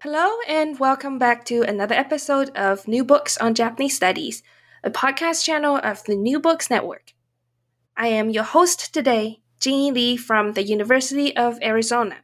[0.00, 4.44] Hello, and welcome back to another episode of New Books on Japanese Studies,
[4.84, 7.14] a podcast channel of the New Books Network.
[7.96, 12.18] I am your host today, Jeannie Lee from the University of Arizona.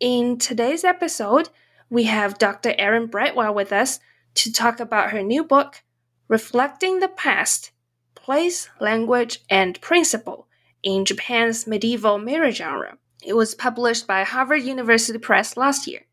[0.00, 1.50] In today's episode,
[1.90, 2.74] we have Dr.
[2.78, 4.00] Erin Brightwell with us
[4.36, 5.82] to talk about her new book,
[6.28, 7.70] Reflecting the Past
[8.14, 10.48] Place, Language, and Principle
[10.82, 12.96] in Japan's Medieval Mirror Genre.
[13.22, 16.06] It was published by Harvard University Press last year.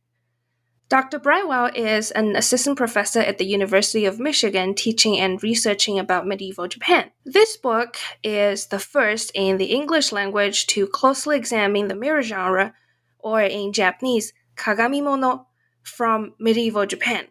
[0.92, 1.20] Dr.
[1.20, 6.68] Brightwell is an assistant professor at the University of Michigan teaching and researching about medieval
[6.68, 7.12] Japan.
[7.24, 12.74] This book is the first in the English language to closely examine the mirror genre,
[13.20, 15.46] or in Japanese, kagamimono,
[15.82, 17.28] from medieval Japan.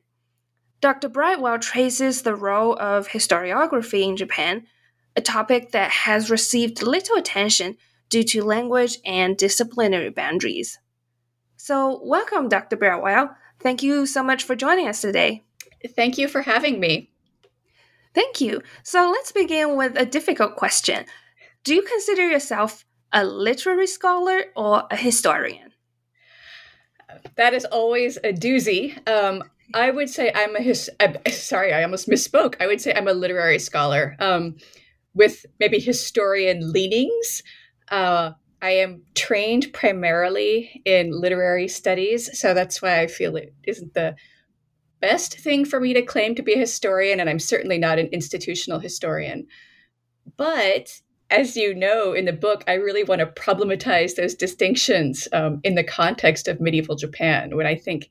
[0.81, 1.11] Dr.
[1.11, 4.67] Brightwell traces the role of historiography in Japan,
[5.17, 7.77] a topic that has received little attention
[8.09, 10.79] due to language and disciplinary boundaries.
[11.59, 12.79] So, welcome, Dr.
[12.79, 13.37] Brightwell.
[13.63, 15.45] Thank you so much for joining us today.
[15.95, 17.11] Thank you for having me.
[18.15, 18.63] Thank you.
[18.83, 21.05] So let's begin with a difficult question.
[21.63, 25.73] Do you consider yourself a literary scholar or a historian?
[27.37, 28.97] That is always a doozy.
[29.09, 29.43] Um,
[29.75, 30.91] I would say I'm a his.
[30.99, 32.57] I'm, sorry, I almost misspoke.
[32.61, 34.57] I would say I'm a literary scholar um,
[35.15, 37.43] with maybe historian leanings.
[37.89, 43.95] Uh, I am trained primarily in literary studies, so that's why I feel it isn't
[43.95, 44.17] the
[45.01, 48.09] best thing for me to claim to be a historian, and I'm certainly not an
[48.09, 49.47] institutional historian.
[50.37, 51.01] But
[51.31, 55.75] as you know in the book, I really want to problematize those distinctions um, in
[55.75, 58.11] the context of medieval Japan, when I think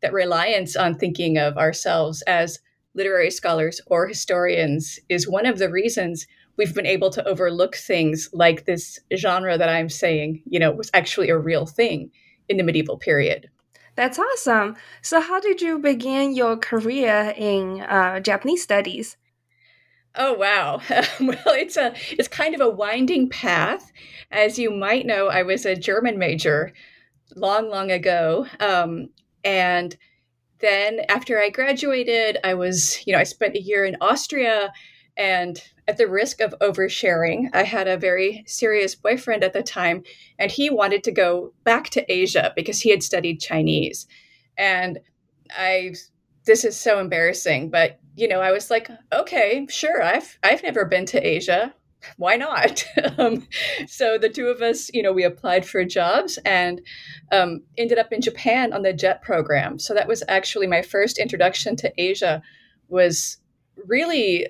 [0.00, 2.58] that reliance on thinking of ourselves as
[2.94, 6.26] literary scholars or historians is one of the reasons
[6.60, 10.90] we've been able to overlook things like this genre that I'm saying, you know, was
[10.92, 12.10] actually a real thing
[12.50, 13.48] in the medieval period.
[13.96, 14.76] That's awesome.
[15.00, 19.16] So, how did you begin your career in uh, Japanese studies?
[20.14, 20.82] Oh wow!
[21.20, 23.90] well, it's a it's kind of a winding path.
[24.30, 26.74] As you might know, I was a German major
[27.36, 29.08] long, long ago, um,
[29.44, 29.96] and
[30.58, 34.74] then after I graduated, I was you know I spent a year in Austria
[35.16, 40.04] and at the risk of oversharing, I had a very serious boyfriend at the time,
[40.38, 44.06] and he wanted to go back to Asia because he had studied Chinese.
[44.56, 45.00] And
[45.50, 45.94] I,
[46.46, 50.84] this is so embarrassing, but you know, I was like, okay, sure, I've I've never
[50.84, 51.74] been to Asia.
[52.16, 52.84] Why not?
[53.18, 53.46] um,
[53.86, 56.80] so the two of us, you know, we applied for jobs and
[57.30, 59.78] um, ended up in Japan on the JET program.
[59.78, 62.42] So that was actually my first introduction to Asia.
[62.88, 63.38] Was
[63.86, 64.46] really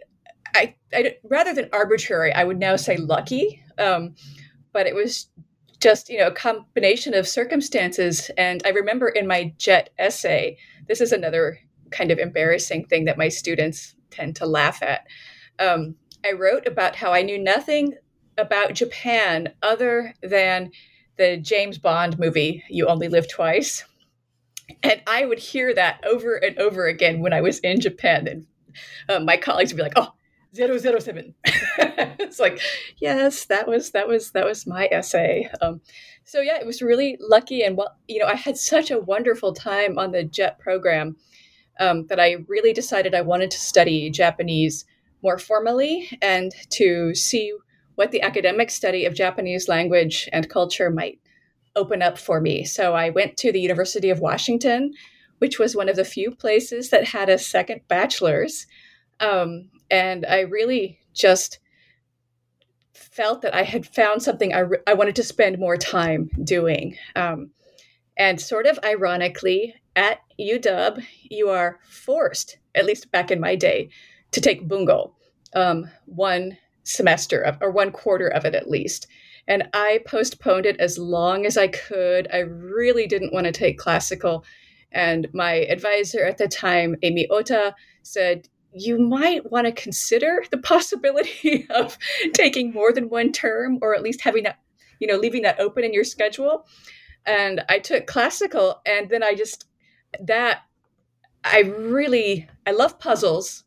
[0.54, 3.62] I, I, rather than arbitrary, I would now say lucky.
[3.78, 4.14] Um,
[4.72, 5.28] but it was
[5.80, 8.30] just you know a combination of circumstances.
[8.36, 11.58] And I remember in my JET essay, this is another
[11.90, 15.06] kind of embarrassing thing that my students tend to laugh at.
[15.58, 17.94] Um, I wrote about how I knew nothing
[18.38, 20.70] about Japan other than
[21.16, 23.84] the James Bond movie "You Only Live Twice."
[24.82, 28.28] And I would hear that over and over again when I was in Japan.
[28.28, 28.46] And
[29.08, 30.12] uh, my colleagues would be like, "Oh,
[30.54, 32.60] 007 it's like
[32.98, 35.48] yes that was that was that was my essay.
[35.60, 35.80] Um,
[36.24, 39.52] so yeah it was really lucky and well you know i had such a wonderful
[39.52, 41.16] time on the jet program
[41.78, 44.84] um, that i really decided i wanted to study japanese
[45.22, 47.52] more formally and to see
[47.94, 51.18] what the academic study of japanese language and culture might
[51.76, 52.64] open up for me.
[52.64, 54.92] So i went to the university of washington
[55.40, 58.66] which was one of the few places that had a second bachelor's.
[59.18, 61.58] Um, and I really just
[62.92, 66.96] felt that I had found something I, re- I wanted to spend more time doing.
[67.16, 67.50] Um,
[68.16, 73.90] and sort of ironically, at UW, you are forced, at least back in my day,
[74.30, 75.14] to take bungo,
[75.54, 79.06] um, one semester of, or one quarter of it at least.
[79.48, 82.28] And I postponed it as long as I could.
[82.32, 84.44] I really didn't want to take classical.
[84.92, 87.72] And my advisor at the time, Amy Ohta,
[88.02, 91.98] said, you might want to consider the possibility of
[92.32, 94.58] taking more than one term or at least having that
[94.98, 96.66] you know leaving that open in your schedule
[97.26, 99.66] and I took classical, and then I just
[100.20, 100.62] that
[101.44, 103.64] I really I love puzzles,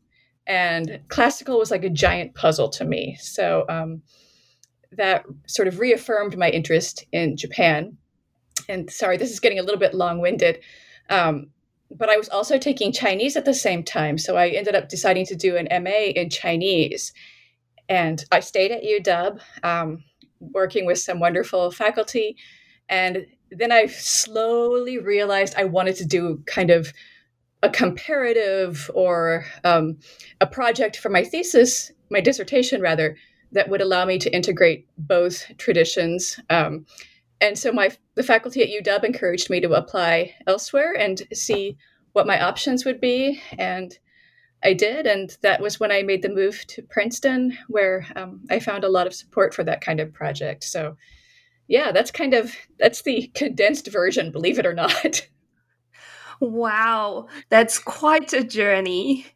[0.47, 3.17] and classical was like a giant puzzle to me.
[3.19, 4.01] So um,
[4.91, 7.97] that sort of reaffirmed my interest in Japan.
[8.69, 10.59] And sorry, this is getting a little bit long winded.
[11.09, 11.47] Um,
[11.95, 14.17] but I was also taking Chinese at the same time.
[14.17, 17.13] So I ended up deciding to do an MA in Chinese.
[17.89, 20.03] And I stayed at UW, um,
[20.39, 22.37] working with some wonderful faculty.
[22.89, 26.93] And then I slowly realized I wanted to do kind of
[27.61, 29.97] a comparative or um,
[30.41, 33.15] a project for my thesis, my dissertation rather,
[33.51, 36.39] that would allow me to integrate both traditions.
[36.49, 36.85] Um,
[37.43, 41.77] and so my the faculty at UW encouraged me to apply elsewhere and see
[42.13, 43.97] what my options would be, and
[44.63, 45.05] I did.
[45.05, 48.89] And that was when I made the move to Princeton, where um, I found a
[48.89, 50.63] lot of support for that kind of project.
[50.63, 50.95] So,
[51.67, 55.27] yeah, that's kind of that's the condensed version, believe it or not.
[56.39, 59.27] Wow, that's quite a journey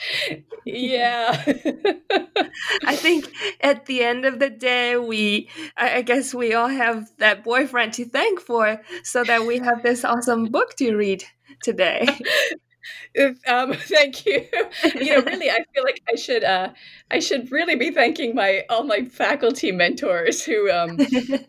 [0.64, 1.42] yeah.
[2.84, 7.44] I think at the end of the day, we, I guess we all have that
[7.44, 11.24] boyfriend to thank for so that we have this awesome book to read
[11.62, 12.06] today.
[13.46, 14.46] um, thank you.
[14.94, 16.70] You know, really, I feel like I should, uh,
[17.10, 20.98] I should really be thanking my all my faculty mentors who, um,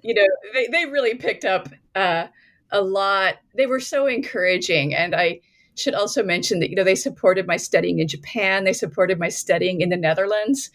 [0.02, 2.28] you know, they they really picked up uh,
[2.72, 3.36] a lot.
[3.56, 5.42] They were so encouraging, and I
[5.76, 9.30] should also mention that you know they supported my studying in Japan, they supported my
[9.30, 10.70] studying in the Netherlands,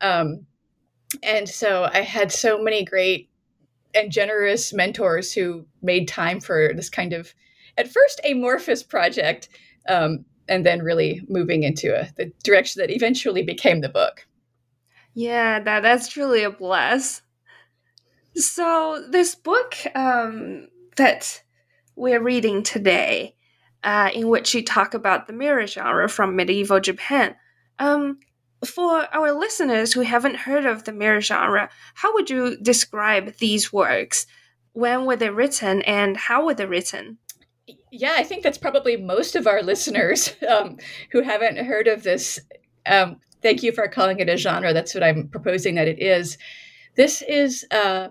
[0.00, 0.46] um,
[1.22, 3.28] and so I had so many great
[3.94, 7.34] and generous mentors who made time for this kind of
[7.76, 9.48] at first amorphous project,
[9.88, 14.26] um, and then really moving into a, the direction that eventually became the book.
[15.14, 17.22] Yeah, that that's truly a bless.
[18.34, 21.42] So this book um, that
[21.96, 23.36] we're reading today
[23.84, 27.34] uh, in which you talk about the mirror genre from medieval Japan.
[27.78, 28.18] Um,
[28.64, 33.72] for our listeners who haven't heard of the mirror genre, how would you describe these
[33.72, 34.26] works?
[34.72, 37.18] When were they written and how were they written?
[37.90, 40.78] Yeah, I think that's probably most of our listeners um,
[41.10, 42.38] who haven't heard of this.
[42.86, 44.72] Um, thank you for calling it a genre.
[44.72, 46.38] That's what I'm proposing that it is.
[46.96, 48.08] This is uh,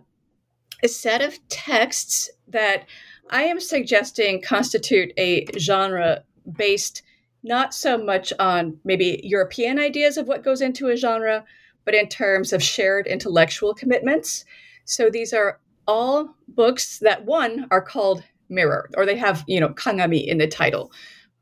[0.84, 2.86] a set of texts that
[3.32, 7.02] I am suggesting constitute a genre based
[7.44, 11.44] not so much on maybe European ideas of what goes into a genre,
[11.86, 14.46] but in terms of shared intellectual commitments.
[14.86, 19.70] So these are all books that one are called mirror, or they have you know
[19.70, 20.92] kagami in the title,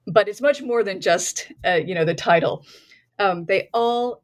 [0.07, 2.65] but it's much more than just uh, you know the title.
[3.17, 4.23] Um, they all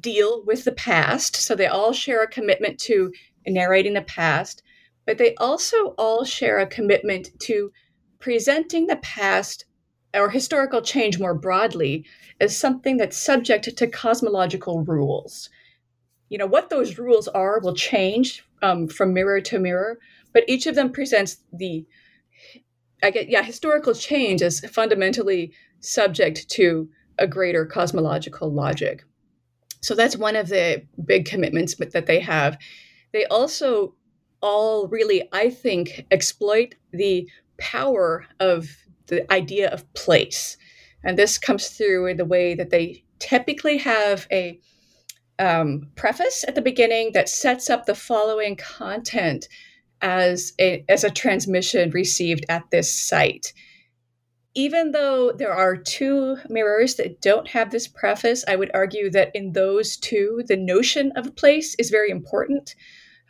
[0.00, 3.12] deal with the past, so they all share a commitment to
[3.46, 4.62] narrating the past,
[5.06, 7.72] but they also all share a commitment to
[8.18, 9.64] presenting the past
[10.14, 12.04] or historical change more broadly
[12.40, 15.48] as something that's subject to cosmological rules.
[16.28, 19.98] You know, what those rules are will change um, from mirror to mirror,
[20.32, 21.86] but each of them presents the,
[23.02, 26.88] I get, yeah, historical change as fundamentally subject to
[27.18, 29.04] a greater cosmological logic.
[29.82, 32.58] So that's one of the big commitments that they have.
[33.12, 33.94] They also
[34.42, 37.28] all really, I think, exploit the
[37.58, 38.68] power of
[39.06, 40.56] the idea of place.
[41.04, 44.58] And this comes through in the way that they typically have a
[45.38, 49.48] um, preface at the beginning that sets up the following content
[50.00, 53.52] as a, as a transmission received at this site.
[54.54, 59.30] Even though there are two mirrors that don't have this preface, I would argue that
[59.34, 62.74] in those two, the notion of place is very important.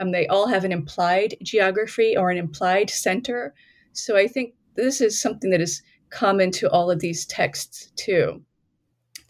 [0.01, 3.55] Um, they all have an implied geography or an implied center.
[3.93, 8.43] So I think this is something that is common to all of these texts too.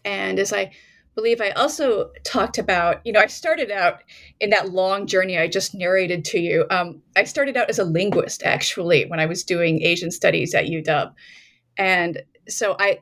[0.03, 0.71] And as I
[1.15, 4.03] believe I also talked about, you know, I started out
[4.39, 6.65] in that long journey I just narrated to you.
[6.69, 10.65] Um, I started out as a linguist actually when I was doing Asian studies at
[10.65, 11.13] UW.
[11.77, 12.99] And so I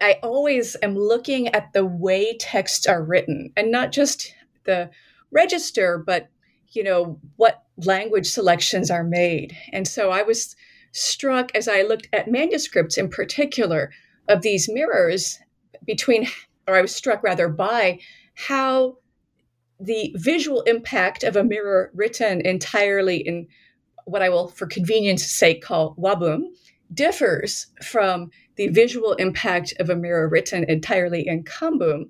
[0.00, 4.32] I always am looking at the way texts are written and not just
[4.64, 4.90] the
[5.32, 6.28] register, but
[6.70, 9.56] you know, what language selections are made.
[9.72, 10.56] And so I was
[10.92, 13.90] struck as I looked at manuscripts in particular
[14.28, 15.38] of these mirrors
[15.86, 16.28] between,
[16.66, 17.98] or I was struck rather by
[18.34, 18.98] how
[19.80, 23.46] the visual impact of a mirror written entirely in
[24.04, 26.46] what I will, for convenience sake, call wabun,
[26.92, 32.08] differs from the visual impact of a mirror written entirely in kambun.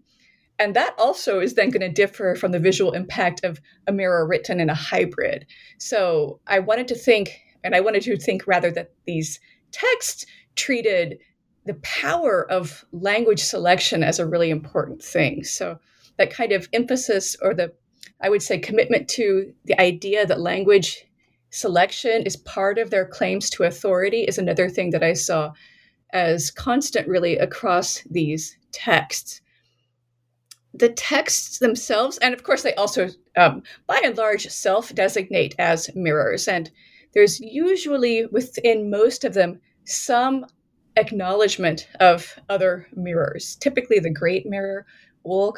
[0.58, 4.26] And that also is then going to differ from the visual impact of a mirror
[4.26, 5.46] written in a hybrid.
[5.78, 9.40] So I wanted to think And I wanted to think rather that these
[9.72, 11.18] texts treated
[11.66, 15.44] the power of language selection as a really important thing.
[15.44, 15.78] So
[16.16, 17.72] that kind of emphasis or the
[18.20, 21.04] I would say commitment to the idea that language
[21.50, 25.52] selection is part of their claims to authority is another thing that I saw
[26.12, 29.40] as constant really across these texts.
[30.74, 35.90] The texts themselves, and of course, they also, um, by and large, self designate as
[35.94, 36.46] mirrors.
[36.46, 36.70] And
[37.14, 40.46] there's usually within most of them some
[40.96, 44.84] acknowledgement of other mirrors, typically the Great Mirror,
[45.24, 45.52] O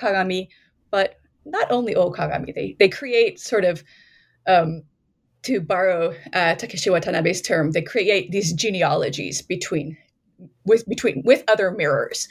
[0.91, 3.83] but not only O Kagami, they, they create sort of
[4.47, 4.83] um,
[5.43, 9.97] to borrow uh, Takeshi Watanabe's term, they create these genealogies between
[10.65, 12.29] with between with other mirrors.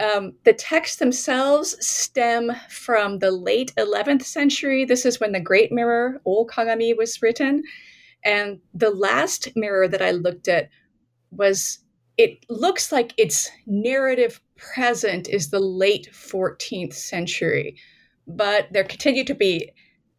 [0.00, 4.84] Um, the texts themselves stem from the late 11th century.
[4.84, 7.62] This is when the Great Mirror, O Kagami, was written.
[8.24, 10.68] And the last mirror that I looked at
[11.30, 11.78] was,
[12.16, 17.76] it looks like its narrative present is the late 14th century.
[18.26, 19.70] But there continue to be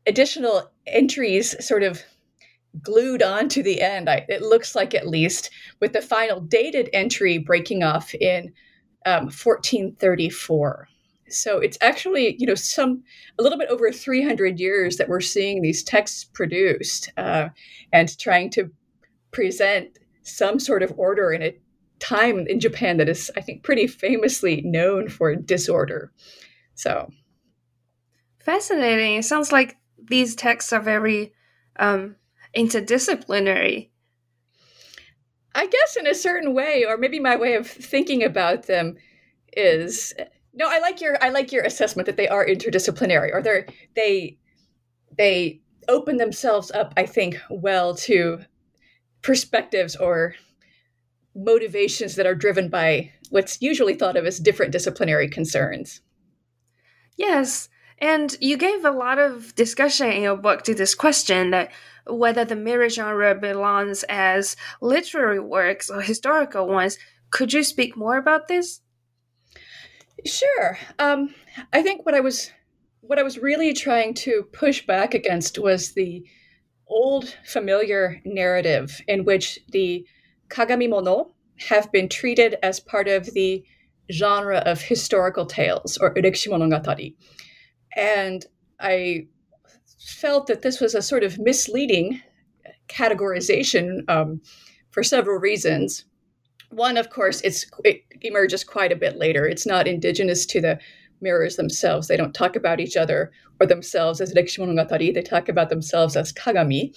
[0.08, 2.03] additional entries sort of
[2.82, 4.10] glued on to the end.
[4.10, 8.53] I, it looks like at least with the final dated entry breaking off in
[9.05, 10.88] um, 1434.
[11.29, 13.03] So it's actually you know some
[13.39, 17.50] a little bit over 300 years that we're seeing these texts produced uh,
[17.91, 18.69] and trying to
[19.31, 21.55] present some sort of order in a
[22.00, 26.12] time in Japan that is I think pretty famously known for disorder.
[26.75, 27.09] So
[28.39, 29.15] fascinating.
[29.15, 31.33] It sounds like these texts are very
[31.77, 32.15] um,
[32.55, 33.89] interdisciplinary.
[35.55, 38.97] I guess in a certain way, or maybe my way of thinking about them
[39.55, 40.13] is
[40.53, 40.69] no.
[40.69, 44.38] I like your I like your assessment that they are interdisciplinary, or they're they
[45.17, 46.93] they open themselves up.
[46.97, 48.39] I think well to
[49.21, 50.35] perspectives or
[51.35, 56.01] motivations that are driven by what's usually thought of as different disciplinary concerns.
[57.17, 57.69] Yes,
[58.00, 61.71] and you gave a lot of discussion in your book to this question that
[62.07, 66.97] whether the mirror genre belongs as literary works or historical ones.
[67.31, 68.81] Could you speak more about this?
[70.25, 70.77] Sure.
[71.00, 71.33] Um,
[71.74, 72.51] I think what I was
[73.01, 76.25] what I was really trying to push back against was the
[76.88, 80.05] old familiar narrative in which the
[80.50, 81.33] kagami mono
[81.69, 83.63] have been treated as part of the
[84.12, 87.15] genre of historical tales or urekishi monogatari.
[87.95, 88.45] And
[88.79, 89.27] I
[89.99, 92.21] felt that this was a sort of misleading
[92.87, 94.41] categorization um,
[94.91, 96.05] for several reasons.
[96.71, 99.45] One, of course, it emerges quite a bit later.
[99.45, 100.79] It's not indigenous to the
[101.21, 102.07] mirrors themselves.
[102.07, 105.13] They don't talk about each other or themselves as Rekishi Monogatari.
[105.13, 106.95] They talk about themselves as Kagami.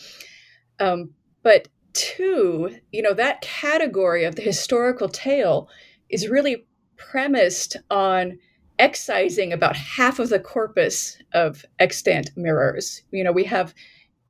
[0.80, 1.10] Um,
[1.42, 5.68] but two, you know, that category of the historical tale
[6.08, 8.38] is really premised on
[8.78, 13.02] excising about half of the corpus of extant mirrors.
[13.10, 13.74] You know, we have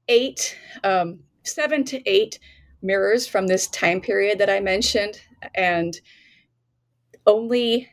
[0.08, 2.38] eight, um, seven to eight
[2.82, 5.20] mirrors from this time period that I mentioned,
[5.54, 6.00] and
[7.26, 7.88] only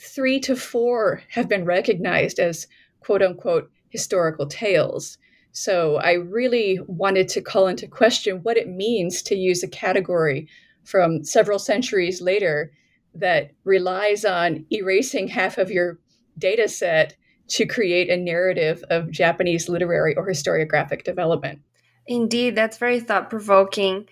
[0.00, 2.66] three to four have been recognized as
[3.00, 5.18] quote unquote historical tales.
[5.52, 10.48] So I really wanted to call into question what it means to use a category
[10.84, 12.72] from several centuries later
[13.14, 15.98] that relies on erasing half of your
[16.38, 17.16] data set
[17.48, 21.60] to create a narrative of Japanese literary or historiographic development.
[22.06, 24.08] Indeed, that's very thought provoking.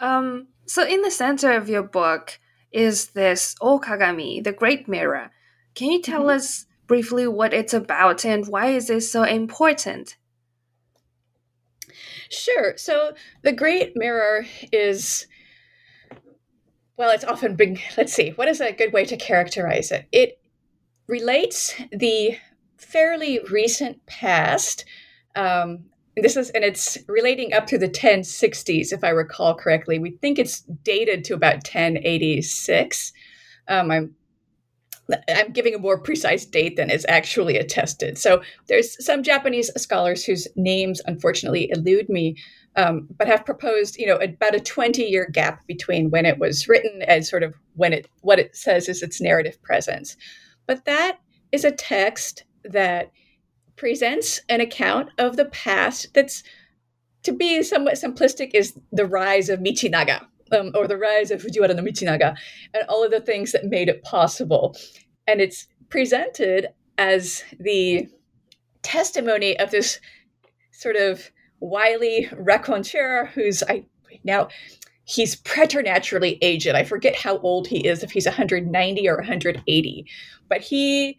[0.00, 2.38] Um, so, in the center of your book
[2.72, 5.30] is this Okagami, the Great Mirror.
[5.74, 6.36] Can you tell mm-hmm.
[6.36, 10.16] us briefly what it's about and why is it so important?
[12.30, 12.76] Sure.
[12.76, 13.12] So,
[13.42, 15.26] the Great Mirror is
[16.96, 20.06] well, it's often been, let's see, what is a good way to characterize it?
[20.12, 20.40] It
[21.06, 22.36] relates the
[22.76, 24.84] fairly recent past.
[25.34, 25.84] Um,
[26.16, 29.98] this is, and it's relating up to the 1060s, if I recall correctly.
[29.98, 33.12] We think it's dated to about 1086.
[33.68, 34.14] Um, I'm
[35.28, 38.18] I'm giving a more precise date than is actually attested.
[38.18, 42.36] So there's some Japanese scholars whose names unfortunately elude me,
[42.76, 46.68] um, but have proposed, you know, about a 20 year gap between when it was
[46.68, 50.16] written and sort of when it what it says is its narrative presence.
[50.66, 51.18] But that
[51.52, 53.10] is a text that
[53.76, 56.42] presents an account of the past that's,
[57.22, 60.26] to be somewhat simplistic, is the rise of Michinaga.
[60.52, 62.36] Um, or the rise of Fujiwara no Michinaga,
[62.72, 64.76] and all of the things that made it possible.
[65.26, 66.68] And it's presented
[66.98, 68.06] as the
[68.82, 69.98] testimony of this
[70.70, 73.84] sort of wily raconteur who's I
[74.24, 74.48] now
[75.04, 76.68] he's preternaturally aged.
[76.68, 80.06] I forget how old he is, if he's 190 or 180,
[80.48, 81.18] but he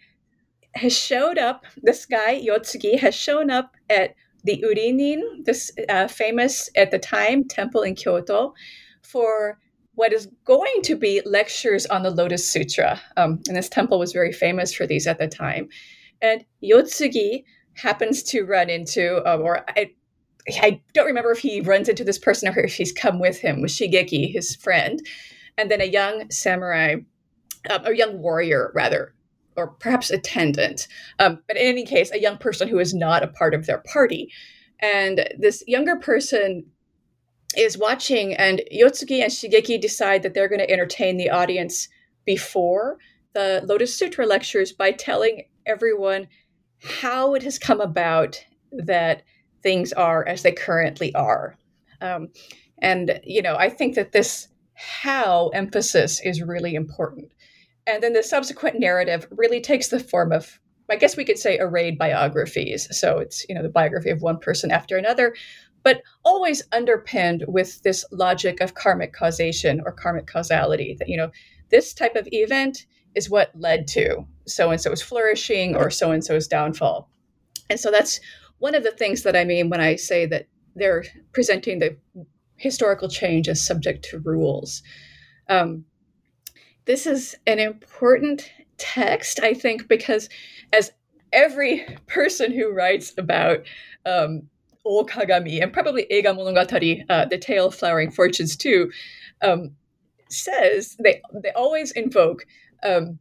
[0.76, 1.66] has showed up.
[1.82, 4.14] This guy Yotsugi has shown up at
[4.44, 8.54] the Urinin, this uh, famous at the time temple in Kyoto,
[9.02, 9.58] for
[9.96, 13.02] what is going to be lectures on the Lotus Sutra.
[13.16, 15.70] Um, and this temple was very famous for these at the time.
[16.22, 19.92] And Yotsugi happens to run into, um, or I,
[20.50, 23.62] I don't remember if he runs into this person or if he's come with him,
[23.62, 25.06] with Shigeki, his friend,
[25.58, 26.96] and then a young samurai,
[27.70, 29.14] um, a young warrior, rather,
[29.56, 30.88] or perhaps attendant.
[31.20, 33.80] Um, but in any case, a young person who is not a part of their
[33.80, 34.32] party.
[34.80, 36.66] And this younger person
[37.58, 41.90] is watching, and Yotsugi and Shigeki decide that they're going to entertain the audience
[42.26, 42.98] before
[43.34, 46.28] the Lotus Sutra lectures by telling everyone
[46.84, 49.24] how it has come about that
[49.64, 51.58] things are as they currently are.
[52.02, 52.30] Um,
[52.80, 57.32] and, you know, I think that this how emphasis is really important.
[57.88, 60.60] And then the subsequent narrative really takes the form of,
[60.90, 62.88] I guess we could say, arrayed biographies.
[62.98, 65.34] So it's, you know, the biography of one person after another,
[65.84, 71.32] but always underpinned with this logic of karmic causation or karmic causality that, you know,
[71.70, 72.86] this type of event
[73.16, 77.10] is what led to so and so's flourishing or so and so's downfall.
[77.70, 78.20] And so that's
[78.60, 81.98] one of the things that I mean when I say that they're presenting the
[82.56, 84.84] historical change as subject to rules.
[85.50, 85.86] Um,
[86.86, 90.30] this is an important text, I think, because
[90.74, 90.92] as
[91.34, 93.60] every person who writes about
[94.06, 94.44] um,
[94.86, 98.92] Okagami and probably Eiga Monogatari, uh, the tale of flowering fortunes too,
[99.42, 99.76] um,
[100.30, 102.46] says they they always invoke
[102.84, 103.20] um,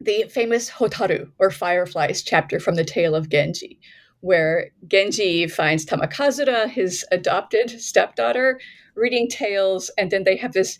[0.00, 3.80] the famous Hotaru or fireflies chapter from the tale of Genji,
[4.22, 8.58] where Genji finds Tamakazura, his adopted stepdaughter,
[8.94, 10.78] reading tales, and then they have this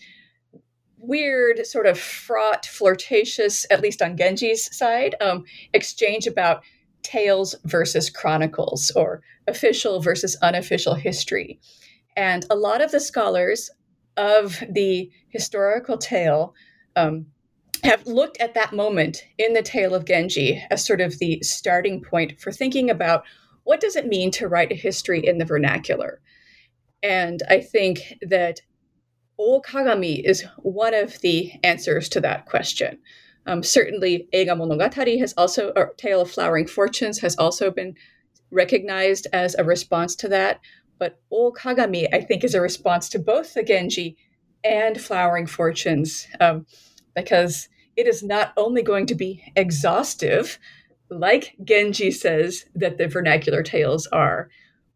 [0.97, 6.63] weird, sort of fraught, flirtatious, at least on Genji's side, um, exchange about
[7.03, 11.59] tales versus chronicles or official versus unofficial history.
[12.17, 13.71] And a lot of the scholars
[14.17, 16.55] of the historical tale
[16.95, 17.27] um,
[17.83, 22.01] have looked at that moment in the tale of Genji as sort of the starting
[22.01, 23.25] point for thinking about
[23.65, 26.21] what does it mean to write a history in the vernacular.
[27.03, 28.61] And I think that
[29.39, 32.99] O Kagami is one of the answers to that question.
[33.47, 37.97] Um, certainly, Eiga Monogatari has also, or Tale of Flowering Fortunes has also been
[38.53, 40.61] recognized as a response to that.
[40.99, 44.17] But O Kagami, I think, is a response to both the Genji
[44.63, 46.67] and Flowering Fortunes, um,
[47.17, 50.59] because it is not only going to be exhaustive,
[51.11, 54.49] like Genji says that the vernacular tales are,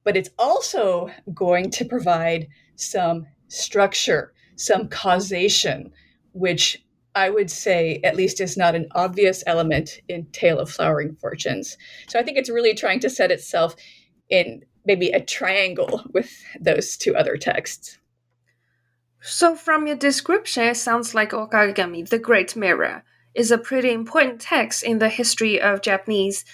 [0.04, 5.92] but it's also going to provide some structure, some causation,
[6.32, 6.82] which
[7.14, 11.76] I would say at least is not an obvious element in Tale of Flowering Fortunes.
[12.08, 13.74] So I think it's really trying to set itself
[14.28, 16.30] in maybe a triangle with
[16.60, 17.98] those two other texts.
[19.20, 23.02] So, from your description, it sounds like Okagami, the Great Mirror,
[23.34, 26.44] is a pretty important text in the history of Japanese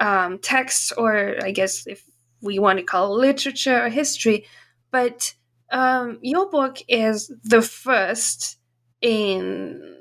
[0.00, 2.04] um, texts, or I guess if
[2.40, 4.46] we want to call it literature or history.
[4.90, 5.34] But
[5.70, 8.58] um, your book is the first
[9.00, 9.96] in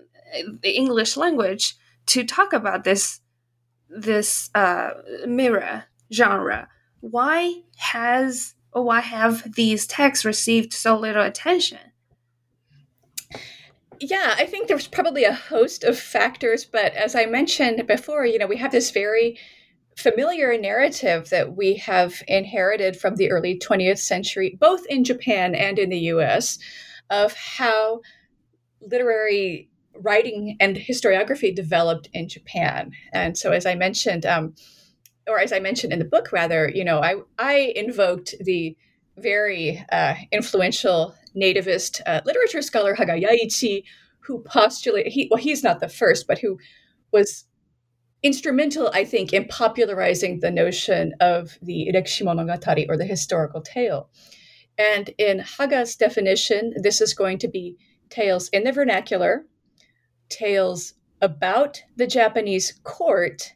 [0.62, 1.76] the English language
[2.08, 3.20] to talk about this
[3.90, 4.92] this uh,
[5.28, 6.68] mirror genre.
[7.02, 11.93] Why has or why have these texts received so little attention?
[14.00, 18.38] Yeah, I think there's probably a host of factors, but as I mentioned before, you
[18.38, 19.38] know, we have this very
[19.98, 25.78] familiar narrative that we have inherited from the early 20th century, both in Japan and
[25.78, 26.58] in the US,
[27.10, 28.02] of how
[28.82, 32.92] literary writing and historiography developed in Japan.
[33.14, 34.56] And so, as I mentioned, um,
[35.28, 38.76] or as I mentioned in the book, rather, you know, I, I invoked the
[39.18, 43.84] very uh, influential nativist uh, literature scholar Haga Yaichi,
[44.20, 46.58] who postulated, he, well, he's not the first, but who
[47.12, 47.46] was
[48.24, 54.10] instrumental, I think, in popularizing the notion of the Rekishi Monogatari or the historical tale.
[54.78, 57.76] And in Haga's definition, this is going to be
[58.10, 59.46] tales in the vernacular,
[60.30, 63.54] tales about the Japanese court,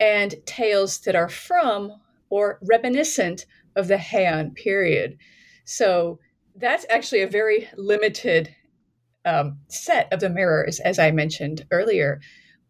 [0.00, 1.92] and tales that are from
[2.30, 5.16] or reminiscent of the Heian period.
[5.64, 6.18] So
[6.56, 8.54] that's actually a very limited
[9.24, 12.20] um, set of the mirrors, as I mentioned earlier.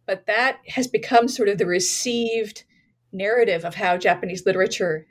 [0.07, 2.65] But that has become sort of the received
[3.13, 5.07] narrative of how Japanese literature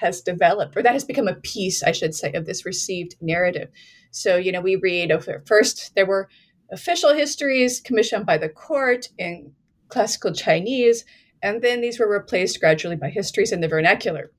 [0.00, 3.68] has developed, or that has become a piece, I should say, of this received narrative.
[4.10, 5.12] So, you know, we read
[5.44, 6.28] first there were
[6.70, 9.52] official histories commissioned by the court in
[9.88, 11.04] classical Chinese,
[11.42, 14.30] and then these were replaced gradually by histories in the vernacular.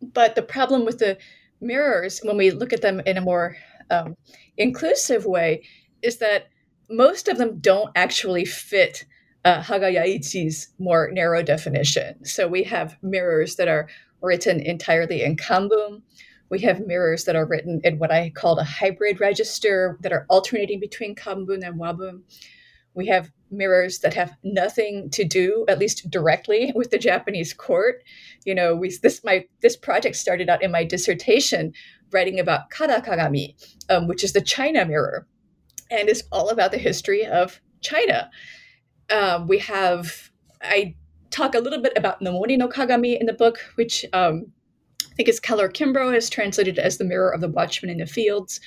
[0.00, 1.18] But the problem with the
[1.64, 3.56] mirrors, when we look at them in a more
[3.90, 4.16] um,
[4.56, 5.64] inclusive way,
[6.02, 6.48] is that
[6.90, 9.04] most of them don't actually fit
[9.44, 12.24] uh, Haga Yaichi's more narrow definition.
[12.24, 13.88] So we have mirrors that are
[14.22, 16.02] written entirely in Kanbun.
[16.50, 20.26] We have mirrors that are written in what I called a hybrid register that are
[20.28, 22.22] alternating between Kanbun and Wabun.
[22.94, 28.02] We have mirrors that have nothing to do, at least directly, with the Japanese court.
[28.44, 31.72] You know, we, this my this project started out in my dissertation
[32.12, 33.54] writing about Kara Kagami,
[33.90, 35.26] um, which is the China mirror,
[35.90, 38.30] and it's all about the history of China.
[39.10, 40.30] Um, we have
[40.62, 40.94] I
[41.30, 44.46] talk a little bit about Nomori no Kagami in the book, which um,
[45.02, 48.06] I think is Keller Kimbrough has translated as the mirror of the watchman in the
[48.06, 48.60] fields.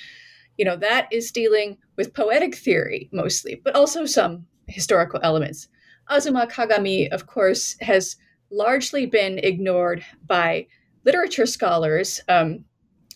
[0.56, 5.68] You know, that is dealing with poetic theory mostly, but also some historical elements.
[6.08, 8.16] Azuma Kagami, of course, has
[8.50, 10.66] largely been ignored by
[11.04, 12.64] literature scholars, um,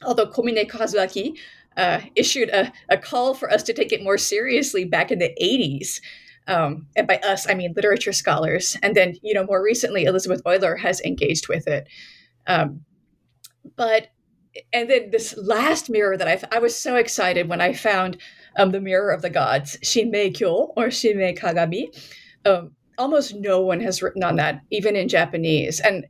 [0.03, 1.38] although Komine Kazuaki
[1.77, 5.35] uh, issued a, a, call for us to take it more seriously back in the
[5.41, 6.01] 80s.
[6.47, 8.77] Um, and by us, I mean literature scholars.
[8.83, 11.88] And then, you know, more recently, Elizabeth Oyler has engaged with it.
[12.47, 12.81] Um,
[13.77, 14.09] but,
[14.73, 18.19] and then this last mirror that I, I was so excited when I found
[18.57, 21.88] um, the mirror of the gods, Shinmeikyo or Shinmei Kagami.
[22.45, 25.81] Um, almost no one has written on that, even in Japanese.
[25.81, 26.07] And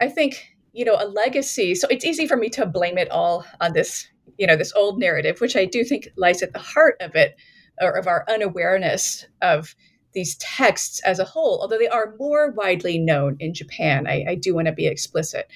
[0.00, 3.44] I think, you know, a legacy, so it's easy for me to blame it all
[3.60, 6.96] on this, you know, this old narrative, which I do think lies at the heart
[7.00, 7.36] of it,
[7.80, 9.74] or of our unawareness of
[10.12, 14.06] these texts as a whole, although they are more widely known in Japan.
[14.06, 15.48] I, I do want to be explicit.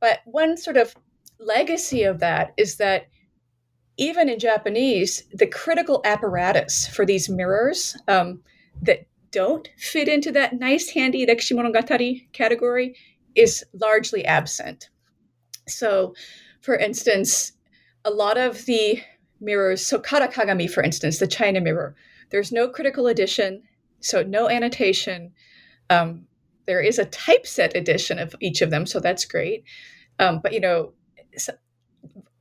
[0.00, 0.94] But one sort of
[1.40, 3.08] legacy of that is that
[3.98, 8.40] even in Japanese, the critical apparatus for these mirrors um,
[8.80, 12.94] that don't fit into that nice, handy Rekishimonogatari category
[13.34, 14.88] is largely absent.
[15.66, 16.14] So,
[16.60, 17.52] for instance,
[18.04, 19.02] a lot of the
[19.40, 21.94] mirrors, so Kara Kagami, for instance, the China mirror,
[22.30, 23.62] there's no critical edition,
[24.00, 25.32] so no annotation.
[25.90, 26.26] Um,
[26.66, 29.64] there is a typeset edition of each of them, so that's great.
[30.18, 30.92] Um, but you know,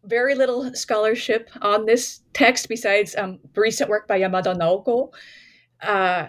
[0.08, 5.12] very little scholarship on this text besides um, recent work by Yamada Naoko.
[5.82, 6.28] Uh,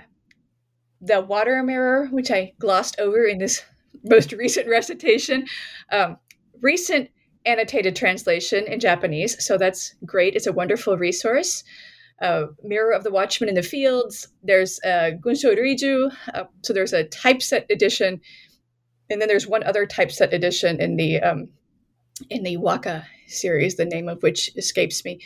[1.01, 3.65] the water mirror, which I glossed over in this
[4.05, 5.47] most recent recitation,
[5.93, 6.19] um,
[6.61, 7.11] recent
[7.47, 10.35] annotated translation in Japanese, so that's great.
[10.35, 11.65] It's a wonderful resource.
[12.21, 14.27] Uh, Mirror of the Watchman in the Fields.
[14.43, 18.21] There's uh, Gunsho Ruiju, uh, so there's a typeset edition,
[19.09, 21.49] and then there's one other typeset edition in the um,
[22.29, 25.21] in the Waka series, the name of which escapes me.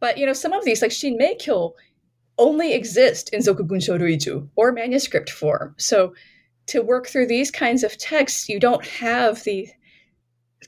[0.00, 1.72] But you know, some of these, like Shinmeikyo,
[2.38, 5.74] only exist in Zokugunsho Ruiju or manuscript form.
[5.78, 6.14] So
[6.66, 9.68] to work through these kinds of texts, you don't have the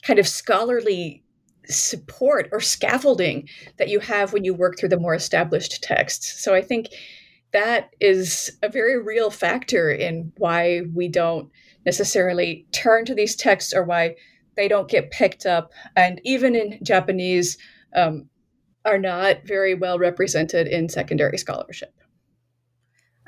[0.03, 1.23] kind of scholarly
[1.69, 6.43] support or scaffolding that you have when you work through the more established texts.
[6.43, 6.89] So I think
[7.53, 11.51] that is a very real factor in why we don't
[11.87, 14.17] necessarily turn to these texts or why
[14.57, 17.59] they don't get picked up, and even in Japanese,
[17.95, 18.29] um,
[18.85, 21.95] are not very well represented in secondary scholarship.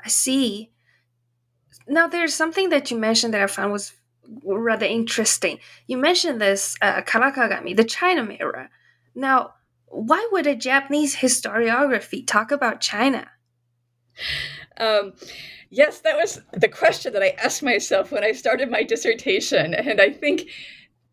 [0.03, 0.71] I see.
[1.87, 3.93] Now, there's something that you mentioned that I found was
[4.43, 5.59] rather interesting.
[5.87, 8.69] You mentioned this uh, Kara Kagami, the China mirror.
[9.13, 9.53] Now,
[9.85, 13.29] why would a Japanese historiography talk about China?
[14.77, 15.13] Um,
[15.69, 19.73] yes, that was the question that I asked myself when I started my dissertation.
[19.73, 20.49] And I think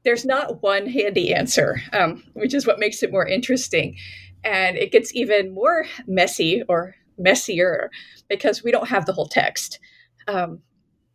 [0.04, 3.96] there's not one handy answer, um, which is what makes it more interesting.
[4.44, 7.90] And it gets even more messy or messier
[8.28, 9.78] because we don't have the whole text.
[10.26, 10.60] Um,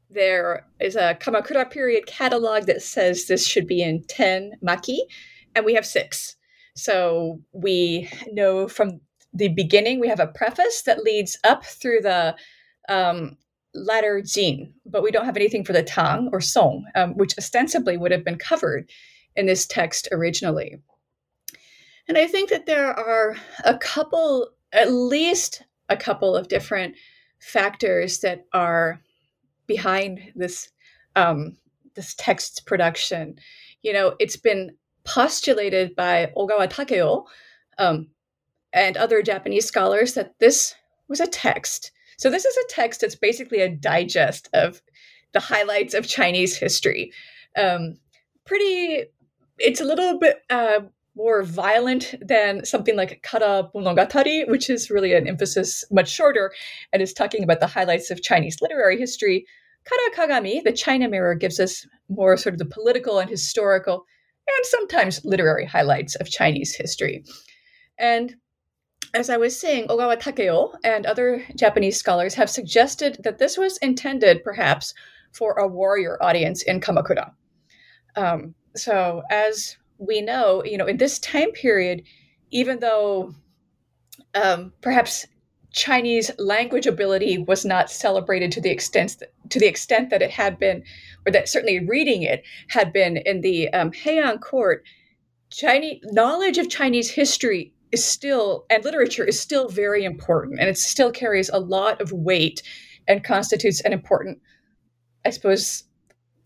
[0.09, 4.99] there is a Kamakura period catalog that says this should be in 10 maki,
[5.53, 6.35] and we have six.
[6.75, 9.01] So we know from
[9.33, 12.35] the beginning, we have a preface that leads up through the
[12.87, 13.37] um,
[13.77, 17.97] letter Jin, but we don't have anything for the Tang or Song, um, which ostensibly
[17.97, 18.89] would have been covered
[19.35, 20.77] in this text originally.
[22.07, 23.35] And I think that there are
[23.65, 26.95] a couple, at least a couple of different
[27.39, 29.01] factors that are
[29.67, 30.69] behind this
[31.15, 31.57] um,
[31.95, 33.37] this text production.
[33.81, 37.25] You know, it's been postulated by Ogawa Takeo
[37.77, 38.09] um,
[38.73, 40.75] and other Japanese scholars that this
[41.07, 44.81] was a text so this is a text that's basically a digest of
[45.33, 47.11] the highlights of Chinese history.
[47.55, 47.97] Um,
[48.45, 49.05] pretty
[49.59, 50.81] it's a little bit uh,
[51.15, 56.51] more violent than something like Kara Monogatari, which is really an emphasis much shorter
[56.93, 59.45] and is talking about the highlights of Chinese literary history.
[59.85, 64.05] Kara Kagami, the China Mirror, gives us more sort of the political and historical
[64.47, 67.23] and sometimes literary highlights of Chinese history.
[67.97, 68.35] And
[69.13, 73.77] as I was saying, Ogawa Takeo and other Japanese scholars have suggested that this was
[73.77, 74.93] intended perhaps
[75.31, 77.31] for a warrior audience in Kamakura.
[78.15, 82.03] Um, so, as we know, you know, in this time period,
[82.51, 83.33] even though
[84.35, 85.25] um, perhaps
[85.71, 90.31] Chinese language ability was not celebrated to the extent that, to the extent that it
[90.31, 90.83] had been,
[91.25, 94.83] or that certainly reading it had been in the um, Heian court.
[95.49, 100.77] Chinese knowledge of Chinese history is still and literature is still very important, and it
[100.77, 102.61] still carries a lot of weight
[103.07, 104.39] and constitutes an important,
[105.25, 105.83] I suppose,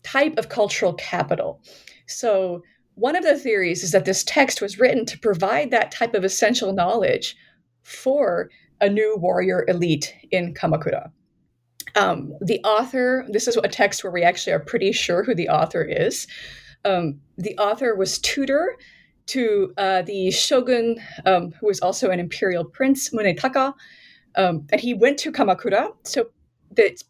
[0.02, 1.60] type of cultural capital.
[2.06, 2.62] So
[2.94, 6.24] one of the theories is that this text was written to provide that type of
[6.24, 7.36] essential knowledge
[7.82, 8.50] for
[8.80, 11.10] a new warrior elite in Kamakura.
[11.94, 15.48] Um, the author, this is a text where we actually are pretty sure who the
[15.48, 16.26] author is.
[16.84, 18.76] Um, the author was tutor
[19.26, 23.74] to uh, the shogun, um, who was also an imperial prince, Munetaka,
[24.36, 25.94] um, and he went to Kamakura.
[26.04, 26.30] So
[26.76, 27.02] that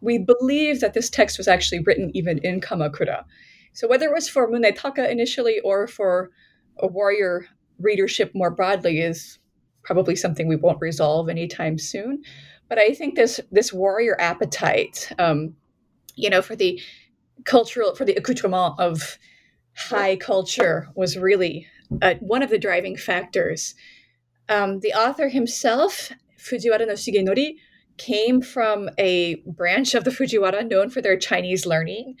[0.00, 3.24] we believe that this text was actually written even in Kamakura.
[3.72, 6.30] So whether it was for Munetaka initially or for
[6.78, 7.46] a warrior
[7.78, 9.38] readership more broadly is
[9.82, 12.22] probably something we won't resolve anytime soon.
[12.68, 15.54] But I think this this warrior appetite, um,
[16.14, 16.80] you know, for the
[17.44, 19.18] cultural for the accoutrement of
[19.78, 21.66] high culture was really
[22.02, 23.74] uh, one of the driving factors.
[24.48, 27.56] Um, the author himself, Fujiwara no Shigenori,
[27.96, 32.16] came from a branch of the Fujiwara known for their Chinese learning.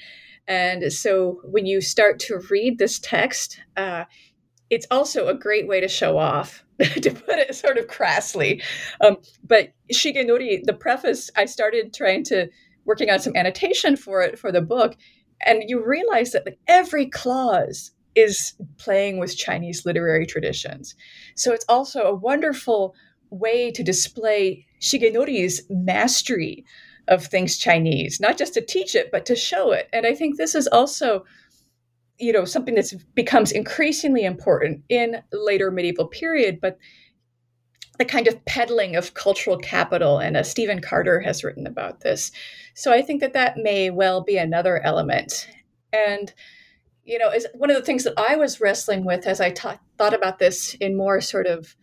[0.46, 4.04] And so when you start to read this text, uh,
[4.70, 8.62] it's also a great way to show off, to put it sort of crassly.
[9.00, 12.48] Um, but Shigenori, the preface, I started trying to
[12.84, 14.96] working on some annotation for it for the book,
[15.46, 20.94] and you realize that like, every clause is playing with Chinese literary traditions.
[21.36, 22.94] So it's also a wonderful
[23.30, 26.64] way to display Shigenori's mastery
[27.06, 29.88] of things Chinese, not just to teach it, but to show it.
[29.92, 31.24] And I think this is also,
[32.18, 36.78] you know, something that's becomes increasingly important in later medieval period, but
[37.98, 42.30] the kind of peddling of cultural capital, and uh, Steven Carter has written about this.
[42.74, 45.48] So I think that that may well be another element.
[45.92, 46.32] And
[47.04, 49.80] you know, is one of the things that I was wrestling with as I ta-
[49.96, 51.74] thought about this in more sort of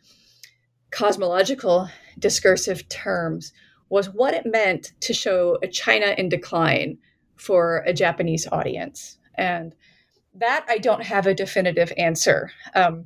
[0.92, 3.52] cosmological discursive terms
[3.90, 7.00] was what it meant to show a China in decline
[7.36, 9.18] for a Japanese audience.
[9.34, 9.74] And
[10.36, 12.52] that I don't have a definitive answer.
[12.76, 13.06] Um,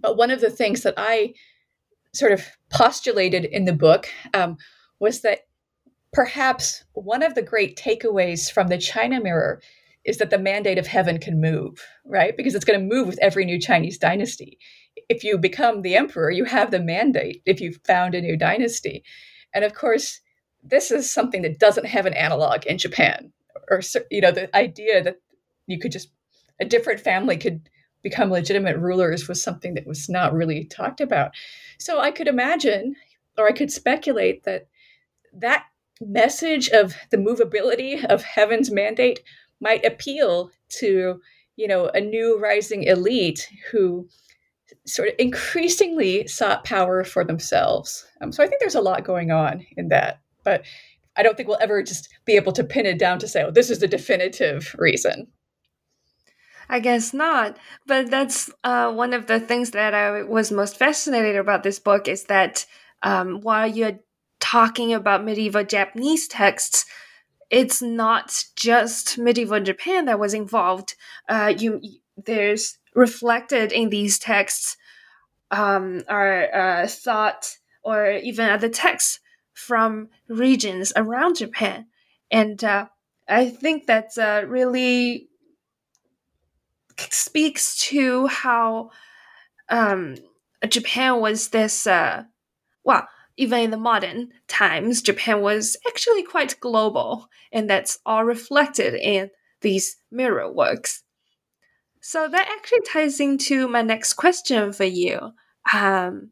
[0.00, 1.34] but one of the things that I
[2.18, 4.56] sort of postulated in the book um,
[4.98, 5.40] was that
[6.12, 9.60] perhaps one of the great takeaways from the China mirror
[10.04, 12.36] is that the mandate of heaven can move, right?
[12.36, 14.58] Because it's going to move with every new Chinese dynasty.
[15.08, 19.04] If you become the emperor, you have the mandate if you've found a new dynasty.
[19.54, 20.20] And of course,
[20.62, 23.32] this is something that doesn't have an analog in Japan.
[23.70, 25.16] Or, you know, the idea that
[25.66, 26.10] you could just,
[26.58, 27.68] a different family could
[28.02, 31.32] become legitimate rulers was something that was not really talked about.
[31.78, 32.96] So I could imagine,
[33.36, 34.68] or I could speculate that
[35.32, 35.64] that
[36.00, 39.20] message of the movability of heaven's mandate
[39.60, 41.20] might appeal to,
[41.56, 44.08] you know, a new rising elite who
[44.86, 48.06] sort of increasingly sought power for themselves.
[48.20, 50.64] Um, so I think there's a lot going on in that, but
[51.16, 53.50] I don't think we'll ever just be able to pin it down to say, oh,
[53.50, 55.26] this is the definitive reason.
[56.68, 57.56] I guess not.
[57.86, 62.08] But that's uh, one of the things that I was most fascinated about this book
[62.08, 62.66] is that
[63.02, 64.00] um, while you're
[64.40, 66.84] talking about medieval Japanese texts,
[67.50, 70.94] it's not just medieval Japan that was involved.
[71.28, 71.80] Uh, you
[72.16, 74.76] there's reflected in these texts
[75.50, 79.20] um, are uh, thought or even other texts
[79.54, 81.86] from regions around Japan,
[82.30, 82.86] and uh,
[83.28, 85.28] I think that's uh, really
[87.10, 88.90] speaks to how
[89.68, 90.16] um,
[90.68, 92.24] Japan was this, uh,
[92.84, 93.06] well,
[93.36, 99.30] even in the modern times, Japan was actually quite global, and that's all reflected in
[99.60, 101.02] these mirror works.
[102.00, 105.32] So that actually ties into my next question for you.
[105.72, 106.30] Um,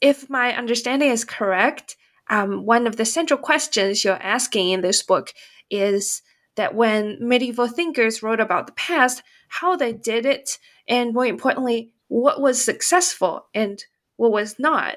[0.00, 1.96] if my understanding is correct,
[2.30, 5.32] um, one of the central questions you're asking in this book
[5.70, 6.22] is
[6.56, 10.58] that when medieval thinkers wrote about the past, how they did it
[10.88, 13.84] and more importantly, what was successful and
[14.16, 14.96] what was not.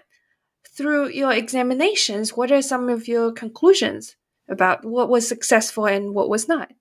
[0.76, 4.16] Through your examinations, what are some of your conclusions
[4.50, 6.72] about what was successful and what was not?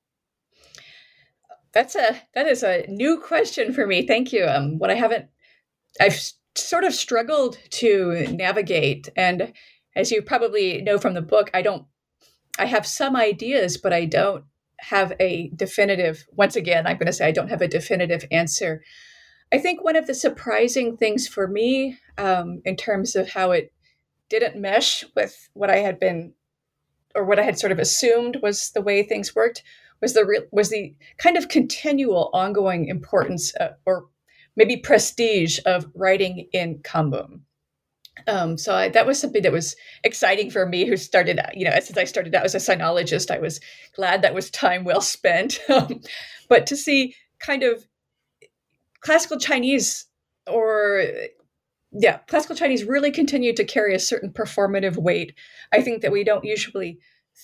[1.73, 4.07] That's a that is a new question for me.
[4.07, 4.45] Thank you.
[4.45, 5.27] Um, what I haven't,
[6.01, 6.21] I've
[6.57, 9.53] sort of struggled to navigate, and
[9.95, 11.87] as you probably know from the book, I don't.
[12.59, 14.45] I have some ideas, but I don't
[14.81, 16.27] have a definitive.
[16.33, 18.83] Once again, I'm going to say I don't have a definitive answer.
[19.53, 23.73] I think one of the surprising things for me, um, in terms of how it
[24.29, 26.33] didn't mesh with what I had been,
[27.15, 29.63] or what I had sort of assumed was the way things worked,
[30.01, 34.07] was the real was the kind of continual ongoing importance uh, or
[34.57, 37.41] maybe prestige of writing in kanbun.
[38.27, 41.73] Um, so I, that was something that was exciting for me who started you know
[41.81, 43.61] since i started out as a sinologist i was
[43.95, 46.01] glad that was time well spent um,
[46.49, 47.87] but to see kind of
[49.01, 50.07] classical chinese
[50.47, 51.05] or
[51.93, 55.35] yeah classical chinese really continued to carry a certain performative weight
[55.73, 56.99] i think that we don't usually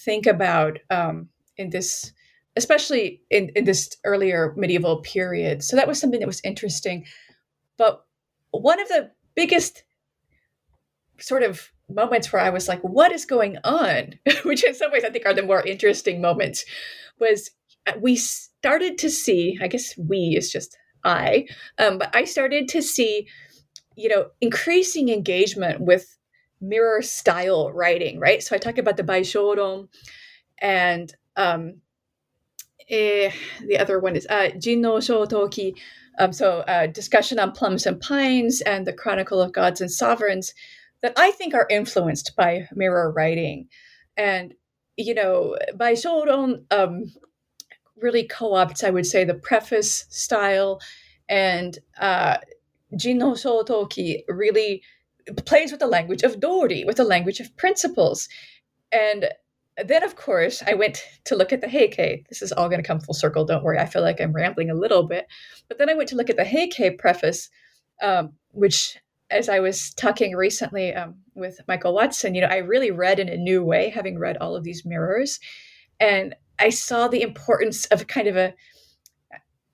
[0.05, 2.13] think about um, in this
[2.57, 5.63] especially in, in this earlier medieval period.
[5.63, 7.05] So that was something that was interesting.
[7.77, 8.05] But
[8.51, 9.85] one of the biggest
[11.19, 14.15] sort of moments where I was like, what is going on?
[14.45, 16.65] Which in some ways I think are the more interesting moments,
[17.21, 17.51] was
[17.87, 21.47] uh, we started to see, I guess we is just I,
[21.79, 23.29] um, but I started to see,
[23.95, 26.17] you know, increasing engagement with
[26.61, 28.43] mirror style writing, right?
[28.43, 29.89] So I talk about the Baishouron
[30.59, 31.81] and um,
[32.91, 33.31] eh,
[33.67, 35.75] the other one is uh, Jinno Shotoki.
[36.19, 40.55] Um, so uh, discussion on plums and pines and the Chronicle of Gods and Sovereigns
[41.03, 43.69] that I think are influenced by mirror writing.
[44.17, 44.55] And,
[44.97, 47.13] you know, by Baishouron um,
[47.97, 50.81] really co-opts, I would say, the preface style
[51.29, 52.39] and uh,
[52.95, 54.83] Jinno Shotoki really
[55.45, 58.29] plays with the language of Dori, with the language of principles.
[58.93, 59.29] And
[59.85, 62.87] then of course i went to look at the heike this is all going to
[62.87, 65.27] come full circle don't worry i feel like i'm rambling a little bit
[65.69, 67.51] but then i went to look at the heike preface
[68.03, 68.99] um, which
[69.31, 73.29] as i was talking recently um, with michael watson you know i really read in
[73.29, 75.41] a new way having read all of these mirrors.
[76.01, 78.55] And i saw the importance of kind of a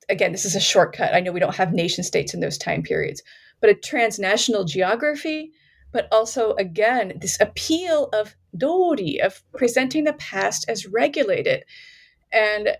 [0.09, 1.15] again this is a shortcut.
[1.15, 3.23] I know we don't have nation states in those time periods
[3.61, 5.53] but a transnational geography
[5.93, 11.65] but also again this appeal of dori of presenting the past as regulated.
[12.33, 12.77] And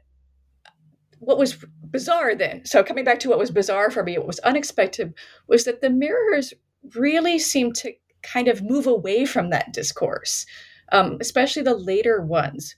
[1.23, 4.39] what was bizarre then so coming back to what was bizarre for me what was
[4.41, 5.15] unexpected
[5.47, 6.53] was that the mirrors
[6.95, 10.47] really seemed to kind of move away from that discourse
[10.93, 12.77] um, especially the later ones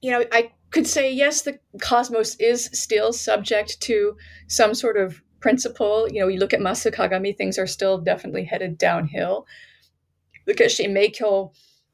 [0.00, 4.16] you know i could say yes the cosmos is still subject to
[4.48, 6.08] some sort of principle.
[6.10, 9.46] You know, you look at Masu Kagami, things are still definitely headed downhill.
[10.46, 11.52] Look at Shinmeikyo.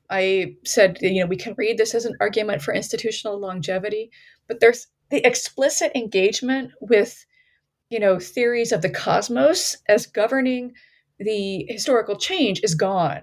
[0.08, 4.12] I said, you know, we can read this as an argument for institutional longevity,
[4.46, 7.24] but there's the explicit engagement with,
[7.90, 10.72] you know, theories of the cosmos as governing
[11.18, 13.22] the historical change is gone.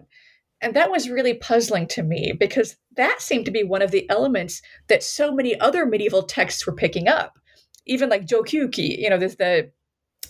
[0.62, 4.10] And that was really puzzling to me because that seemed to be one of the
[4.10, 7.38] elements that so many other medieval texts were picking up.
[7.86, 9.71] Even like Jokyuki, you know, there's the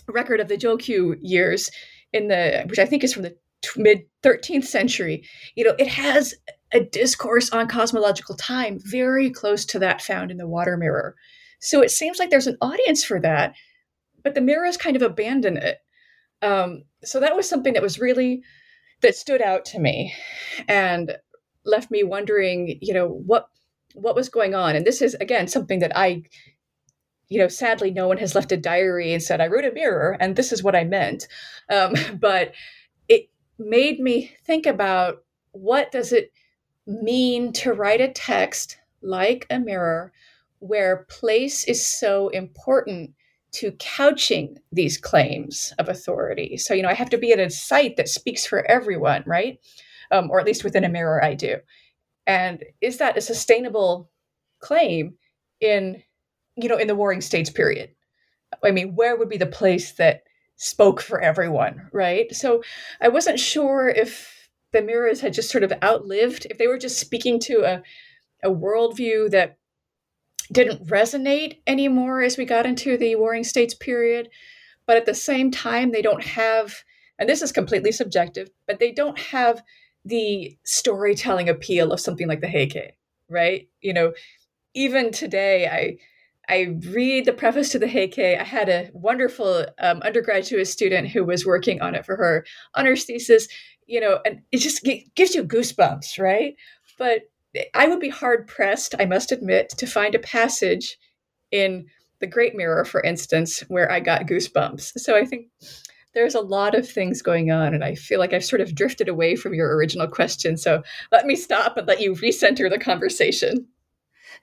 [0.06, 1.70] record of the Jokyu years
[2.12, 5.88] in the which I think is from the t- mid 13th century, you know, it
[5.88, 6.34] has
[6.72, 11.16] a discourse on cosmological time very close to that found in the water mirror.
[11.60, 13.54] So it seems like there's an audience for that,
[14.22, 15.78] but the mirrors kind of abandon it.
[16.42, 18.42] Um, so that was something that was really
[19.00, 20.14] that stood out to me
[20.68, 21.16] and
[21.64, 23.48] left me wondering, you know, what
[23.94, 24.76] what was going on.
[24.76, 26.22] And this is again something that I
[27.28, 30.16] you know, sadly, no one has left a diary and said, I wrote a mirror
[30.18, 31.28] and this is what I meant.
[31.70, 32.52] Um, but
[33.08, 36.32] it made me think about what does it
[36.86, 40.12] mean to write a text like a mirror
[40.60, 43.12] where place is so important
[43.50, 46.56] to couching these claims of authority.
[46.56, 49.58] So, you know, I have to be at a site that speaks for everyone, right?
[50.10, 51.56] Um, or at least within a mirror, I do.
[52.26, 54.10] And is that a sustainable
[54.60, 55.14] claim
[55.60, 56.02] in
[56.58, 57.90] you know, in the Warring States period.
[58.64, 60.24] I mean, where would be the place that
[60.56, 62.34] spoke for everyone, right?
[62.34, 62.62] So
[63.00, 66.98] I wasn't sure if the mirrors had just sort of outlived, if they were just
[66.98, 67.82] speaking to a,
[68.42, 69.56] a worldview that
[70.52, 74.28] didn't resonate anymore as we got into the Warring States period.
[74.86, 76.82] But at the same time, they don't have,
[77.18, 79.62] and this is completely subjective, but they don't have
[80.04, 82.96] the storytelling appeal of something like the Heike,
[83.28, 83.68] right?
[83.82, 84.12] You know,
[84.74, 85.98] even today, I
[86.50, 88.18] I read the preface to the Heike.
[88.18, 93.04] I had a wonderful um, undergraduate student who was working on it for her honors
[93.04, 93.48] thesis.
[93.86, 96.56] You know, and it just gives you goosebumps, right?
[96.98, 97.22] But
[97.74, 100.98] I would be hard pressed, I must admit, to find a passage
[101.50, 101.86] in
[102.20, 104.98] The Great Mirror, for instance, where I got goosebumps.
[104.98, 105.48] So I think
[106.14, 109.08] there's a lot of things going on, and I feel like I've sort of drifted
[109.08, 110.56] away from your original question.
[110.56, 110.82] So
[111.12, 113.66] let me stop and let you recenter the conversation.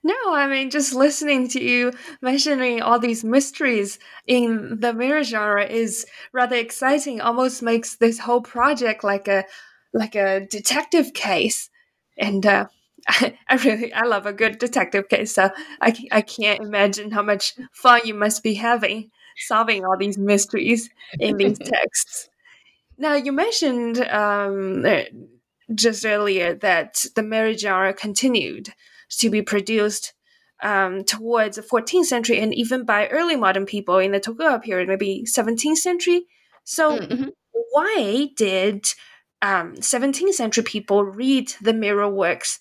[0.03, 1.91] No, I mean, just listening to you
[2.21, 3.97] mentioning all these mysteries
[4.27, 7.21] in the mirror genre is rather exciting.
[7.21, 9.45] Almost makes this whole project like a
[9.93, 11.69] like a detective case,
[12.17, 12.67] and uh,
[13.07, 15.33] I, I really I love a good detective case.
[15.33, 15.49] So
[15.81, 20.89] I I can't imagine how much fun you must be having solving all these mysteries
[21.19, 22.29] in these texts.
[22.97, 25.01] Now, you mentioned um, uh,
[25.73, 28.69] just earlier that the mirror genre continued
[29.09, 30.13] to be produced
[30.63, 34.87] um, towards the 14th century and even by early modern people in the Tokugawa period,
[34.87, 36.25] maybe 17th century.
[36.63, 37.29] So, mm-hmm.
[37.71, 38.85] why did
[39.41, 42.59] um, 17th century people read the mirror works?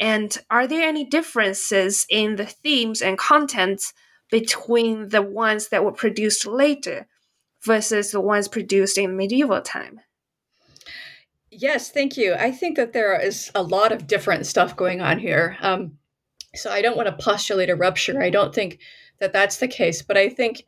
[0.00, 3.92] And are there any differences in the themes and contents
[4.30, 7.06] between the ones that were produced later
[7.62, 10.00] versus the ones produced in medieval time?
[11.50, 12.34] Yes, thank you.
[12.34, 15.58] I think that there is a lot of different stuff going on here.
[15.60, 15.98] Um,
[16.54, 18.22] so I don't want to postulate a rupture.
[18.22, 18.78] I don't think
[19.18, 20.00] that that's the case.
[20.00, 20.64] But I think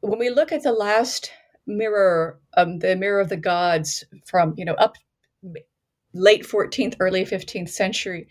[0.00, 1.32] when we look at the last
[1.66, 4.96] mirror, um, the mirror of the gods from, you know, up
[6.14, 8.28] late 14th, early 15th century,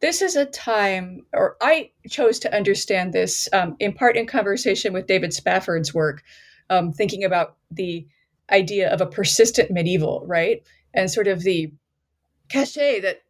[0.00, 4.92] this is a time, or I chose to understand this um, in part in conversation
[4.92, 6.22] with David Spafford's work,
[6.70, 8.06] um, thinking about the
[8.50, 10.62] idea of a persistent medieval, right?
[10.94, 11.72] And sort of the
[12.48, 13.22] cachet that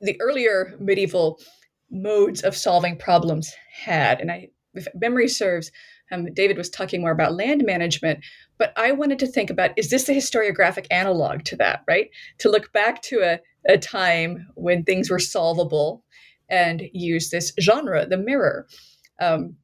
[0.00, 1.38] the earlier medieval
[1.90, 4.20] modes of solving problems had.
[4.20, 5.70] And I, if memory serves,
[6.10, 8.24] um, David was talking more about land management,
[8.58, 12.10] but I wanted to think about is this the historiographic analog to that, right?
[12.38, 16.04] To look back to a, a time when things were solvable
[16.48, 18.66] and use this genre, the mirror.
[19.20, 19.56] Um,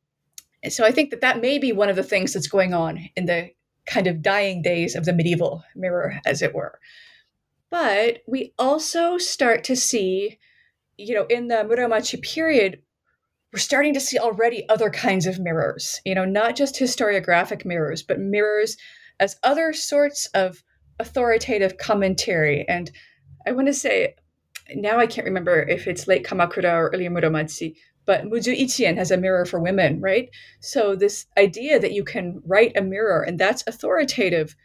[0.69, 3.27] so I think that that may be one of the things that's going on in
[3.27, 3.51] the
[3.87, 6.79] kind of dying days of the medieval mirror, as it were.
[7.71, 10.39] But we also start to see,
[10.99, 12.83] you know, in the Muromachi period,
[13.53, 18.03] we're starting to see already other kinds of mirrors, you know, not just historiographic mirrors,
[18.03, 18.77] but mirrors
[19.21, 20.63] as other sorts of
[20.99, 22.67] authoritative commentary.
[22.69, 22.91] And
[23.47, 24.15] I want to say
[24.75, 27.77] now I can't remember if it's late Kamakura or early Muromachi,
[28.07, 30.29] but Muju Ichien has a mirror for women, right?
[30.61, 34.57] So this idea that you can write a mirror and that's authoritative,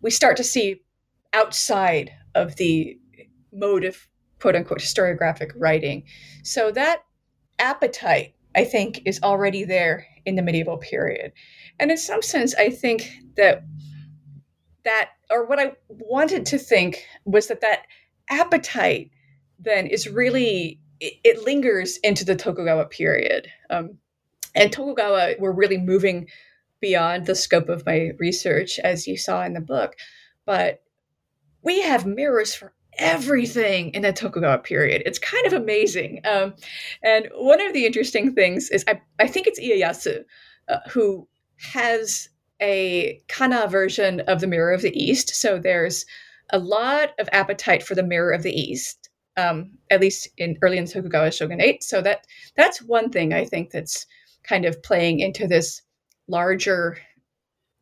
[0.00, 0.82] we start to see
[1.32, 2.98] outside of the
[3.52, 4.08] mode of
[4.40, 6.04] quote unquote historiographic writing.
[6.42, 7.02] So that
[7.58, 11.32] appetite, I think, is already there in the medieval period.
[11.78, 13.64] And in some sense, I think that
[14.84, 17.82] that, or what I wanted to think was that that
[18.30, 19.10] appetite
[19.58, 23.48] then is really it, it lingers into the Tokugawa period.
[23.68, 23.98] Um,
[24.54, 26.28] and Tokugawa, we're really moving
[26.80, 29.96] beyond the scope of my research, as you saw in the book.
[30.46, 30.82] But
[31.62, 35.02] we have mirrors for everything in the Tokugawa period.
[35.06, 36.20] It's kind of amazing.
[36.24, 36.54] Um,
[37.02, 40.24] and one of the interesting things is I, I think it's Ieyasu
[40.68, 41.28] uh, who
[41.72, 42.28] has
[42.60, 45.34] a kana version of the Mirror of the East.
[45.34, 46.04] So there's
[46.52, 50.78] a lot of appetite for the Mirror of the East um, at least in early
[50.78, 51.82] in Tokugawa shogunate.
[51.82, 52.26] So that
[52.56, 54.06] that's one thing I think that's
[54.42, 55.82] kind of playing into this
[56.28, 56.98] larger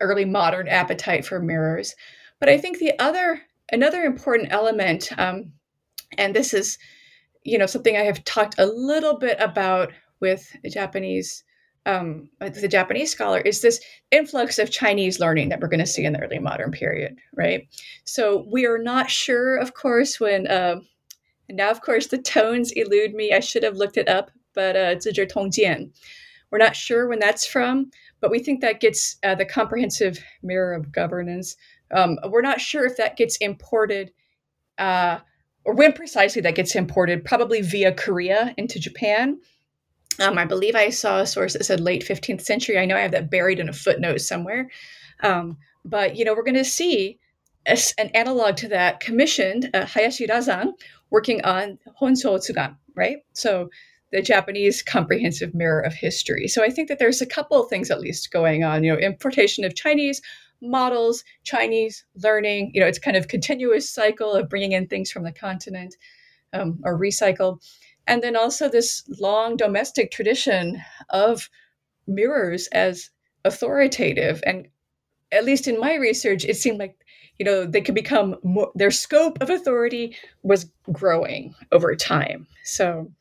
[0.01, 1.95] early modern appetite for mirrors.
[2.41, 3.43] But I think the other
[3.73, 5.53] another important element, um,
[6.16, 6.79] and this is
[7.45, 11.45] you know something I have talked a little bit about with Japanese
[11.87, 16.05] um, the Japanese scholar is this influx of Chinese learning that we're going to see
[16.05, 17.66] in the early modern period, right?
[18.05, 20.81] So we are not sure, of course, when uh,
[21.49, 23.33] and now, of course, the tones elude me.
[23.33, 25.91] I should have looked it up, but uh, Zizhi Tongjian.
[26.51, 30.74] We're not sure when that's from, but we think that gets uh, the comprehensive mirror
[30.74, 31.57] of governance.
[31.91, 34.12] Um, we're not sure if that gets imported
[34.79, 35.18] uh,
[35.64, 39.39] or when precisely that gets imported, probably via Korea into Japan.
[40.21, 42.79] Um, I believe I saw a source that said late 15th century.
[42.79, 44.69] I know I have that buried in a footnote somewhere.
[45.23, 47.19] Um, but, you know, we're going to see
[47.66, 50.73] a, an analog to that commissioned, uh, Hayashi Razan,
[51.11, 53.19] working on Honcho Tsugan, right?
[53.33, 53.71] So
[54.11, 56.49] the Japanese comprehensive mirror of history.
[56.49, 58.99] So I think that there's a couple of things at least going on, you know,
[58.99, 60.23] importation of Chinese
[60.61, 65.25] models, Chinese learning, you know, it's kind of continuous cycle of bringing in things from
[65.25, 65.95] the continent
[66.53, 67.61] um, or recycle.
[68.09, 71.49] And then also this long domestic tradition of
[72.09, 73.11] mirrors as
[73.45, 74.43] authoritative.
[74.47, 74.69] And
[75.33, 76.97] at least in my research, it seemed like
[77.39, 82.47] you know they could become more their scope of authority was growing over time.
[82.65, 83.13] So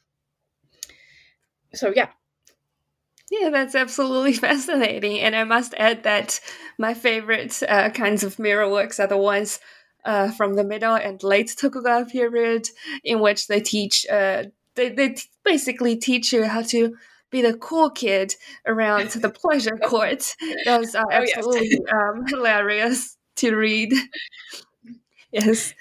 [1.74, 2.10] so yeah.
[3.30, 5.20] Yeah that's absolutely fascinating.
[5.20, 6.40] And i must add that
[6.78, 9.60] my favorite uh, kinds of mirror works are the ones
[10.06, 12.68] uh, from the middle and late tokugawa period
[13.04, 14.46] in which they teach uh,
[14.78, 16.96] they, they t- basically teach you how to
[17.30, 18.34] be the cool kid
[18.66, 20.34] around the pleasure court
[20.66, 21.94] those are absolutely oh, yes.
[21.94, 23.94] um, hilarious to read.
[25.32, 25.74] yes.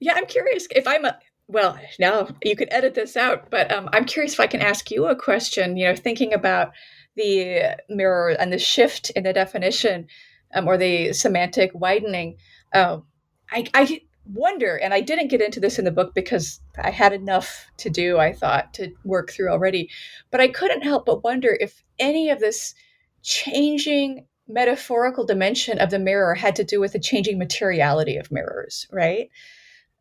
[0.00, 3.90] Yeah, I'm curious if I'm a well, now you could edit this out, but um,
[3.92, 5.76] I'm curious if I can ask you a question.
[5.76, 6.72] You know, thinking about
[7.16, 10.06] the mirror and the shift in the definition
[10.54, 12.36] um, or the semantic widening.
[12.72, 13.04] Um,
[13.50, 17.12] I, I wonder, and I didn't get into this in the book because I had
[17.12, 19.90] enough to do, I thought, to work through already.
[20.30, 22.74] But I couldn't help but wonder if any of this
[23.22, 28.86] changing metaphorical dimension of the mirror had to do with the changing materiality of mirrors,
[28.92, 29.30] right?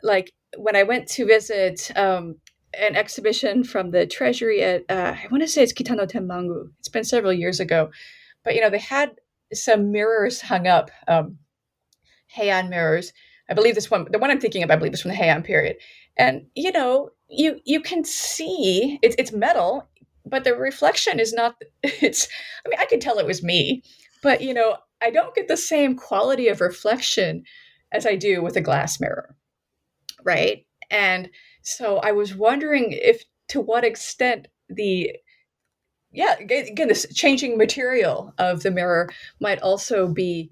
[0.02, 2.36] Like when I went to visit um,
[2.78, 6.72] an exhibition from the Treasury at, uh, I want to say it's Kitano Tenmangu.
[6.80, 7.92] It's been several years ago.
[8.44, 9.12] But, you know, they had
[9.54, 11.38] some mirrors hung up, um,
[12.36, 13.14] Heian mirrors.
[13.54, 15.44] I believe this one, the one I'm thinking of, I believe is from the Heian
[15.44, 15.78] period.
[16.18, 19.88] And, you know, you you can see it's, it's metal,
[20.26, 22.28] but the reflection is not, it's,
[22.66, 23.84] I mean, I could tell it was me
[24.24, 27.44] but, you know, I don't get the same quality of reflection
[27.92, 29.36] as I do with a glass mirror.
[30.24, 30.66] Right.
[30.90, 31.30] And
[31.62, 35.12] so I was wondering if to what extent the
[36.12, 39.10] yeah again this changing material of the mirror
[39.42, 40.50] might also be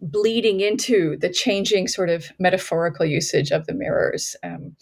[0.00, 4.76] bleeding into the changing sort of metaphorical usage of the mirrors um,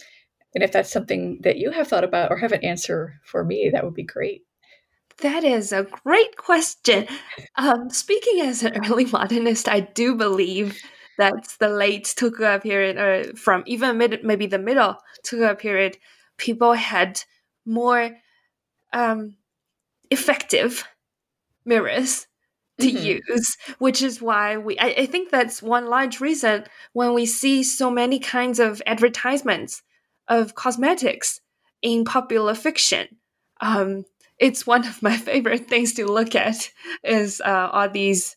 [0.54, 3.70] and if that's something that you have thought about or have an answer for me
[3.72, 4.42] that would be great
[5.18, 7.06] that is a great question.
[7.56, 10.78] Um, speaking as an early modernist, I do believe
[11.18, 15.96] that the late Tokugawa period, or from even mid, maybe the middle Tokugawa period,
[16.36, 17.22] people had
[17.64, 18.10] more
[18.92, 19.36] um,
[20.10, 20.84] effective
[21.64, 22.26] mirrors
[22.80, 23.30] to mm-hmm.
[23.30, 24.78] use, which is why we.
[24.78, 29.82] I, I think that's one large reason when we see so many kinds of advertisements
[30.28, 31.40] of cosmetics
[31.82, 33.08] in popular fiction.
[33.60, 34.04] Um,
[34.38, 36.70] it's one of my favorite things to look at
[37.02, 38.36] is uh, are these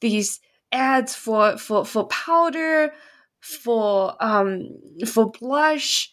[0.00, 0.40] these
[0.72, 2.92] ads for for for powder
[3.40, 4.68] for um
[5.06, 6.12] for blush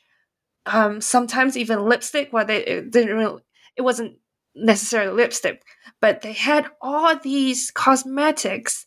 [0.67, 3.41] um sometimes even lipstick where they it didn't really,
[3.75, 4.15] it wasn't
[4.55, 5.63] necessarily lipstick
[6.01, 8.85] but they had all these cosmetics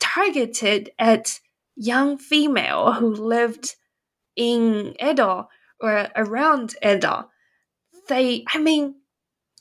[0.00, 1.40] targeted at
[1.76, 3.76] young female who lived
[4.36, 5.48] in Edo
[5.80, 7.28] or around Edo
[8.08, 8.94] they i mean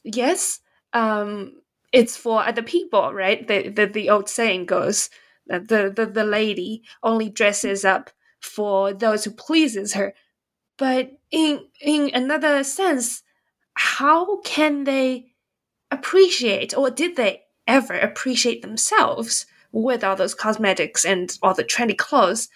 [0.03, 0.59] yes,
[0.93, 1.53] um,
[1.91, 3.47] it's for other people, right?
[3.47, 5.09] The, the, the old saying goes
[5.47, 8.09] that the, the, the lady only dresses up
[8.41, 10.13] for those who pleases her.
[10.77, 13.23] But in in another sense,
[13.73, 15.26] how can they
[15.91, 21.97] appreciate or did they ever appreciate themselves with all those cosmetics and all the trendy
[21.97, 22.49] clothes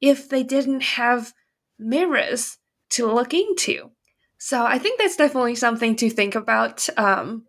[0.00, 1.32] if they didn't have
[1.78, 2.58] mirrors
[2.90, 3.90] to look into?
[4.38, 6.88] So I think that's definitely something to think about.
[6.96, 7.44] Um,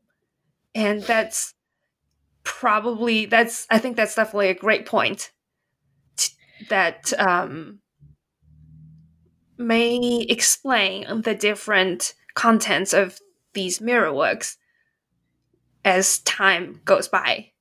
[0.74, 1.54] and that's
[2.44, 5.32] probably that's I think that's definitely a great point
[6.18, 6.34] t-
[6.70, 7.80] that um,
[9.58, 13.20] may explain the different contents of
[13.54, 14.58] these mirror works
[15.90, 17.52] as time goes by.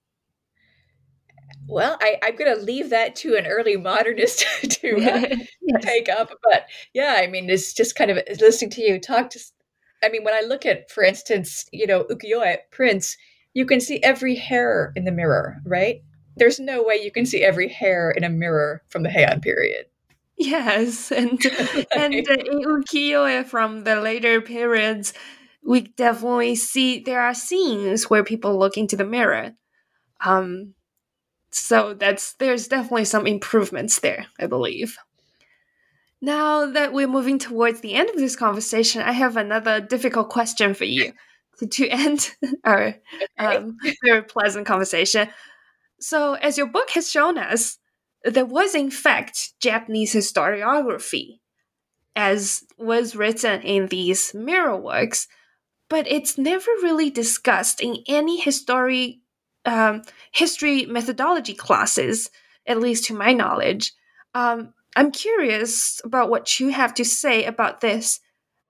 [1.67, 5.83] Well, I, am going to leave that to an early modernist to uh, yes.
[5.85, 6.31] take up.
[6.43, 9.33] But yeah, I mean, it's just kind of listening to you talk.
[9.33, 9.55] Just,
[10.03, 13.17] I mean, when I look at, for instance, you know, ukiyo-e prints,
[13.55, 16.03] you can see every hair in the mirror, right?
[16.37, 19.87] There's no way you can see every hair in a mirror from the Heian period.
[20.37, 21.45] Yes, and
[21.97, 25.13] and uh, ukiyo-e from the later periods,
[25.65, 29.53] we definitely see there are scenes where people look into the mirror.
[30.25, 30.75] Um,
[31.51, 34.97] so that's there's definitely some improvements there, I believe.
[36.21, 40.75] Now that we're moving towards the end of this conversation, I have another difficult question
[40.75, 41.13] for you
[41.59, 42.31] to, to end
[42.65, 42.97] our
[43.39, 45.29] um, very pleasant conversation.
[46.01, 47.79] So, as your book has shown us,
[48.25, 51.39] there was in fact Japanese historiography,
[52.17, 55.29] as was written in these mirror works,
[55.89, 59.21] but it's never really discussed in any history
[59.65, 62.31] um, history methodology classes,
[62.67, 63.93] at least to my knowledge.
[64.35, 68.21] Um, I'm curious about what you have to say about this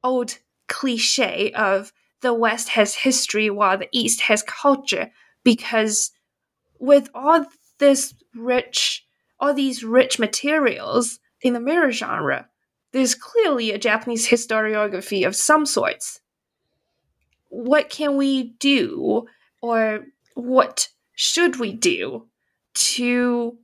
[0.02, 5.10] old cliche of the West has history while the East has culture
[5.44, 6.10] because
[6.80, 7.46] with all
[7.78, 9.04] this rich
[9.40, 12.48] all these rich materials in the mirror genre,
[12.92, 16.20] there's clearly a Japanese historiography of some sorts.
[17.49, 19.26] What can we do,
[19.62, 22.28] or what should we do
[22.74, 23.59] to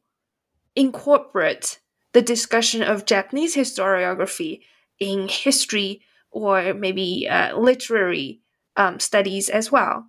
[0.76, 1.80] incorporate
[2.12, 4.62] the discussion of Japanese historiography
[4.99, 8.41] in history or maybe uh, literary
[8.76, 10.09] um, studies as well?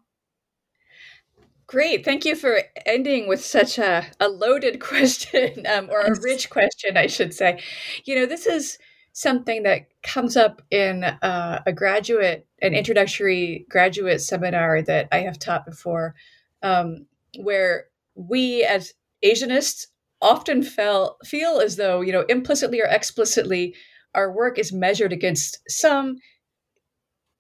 [1.68, 2.06] Great.
[2.06, 6.96] Thank you for ending with such a, a loaded question, um, or a rich question,
[6.98, 7.62] I should say.
[8.06, 8.78] You know, this is
[9.16, 15.40] something that comes up in uh, a graduate, an introductory graduate seminar that I have
[15.40, 16.16] taught before,
[16.62, 17.06] um,
[17.38, 17.86] where
[18.16, 18.94] we as
[19.24, 19.88] Asianists
[20.22, 23.74] often felt, feel as though, you know, implicitly or explicitly,
[24.14, 26.18] our work is measured against some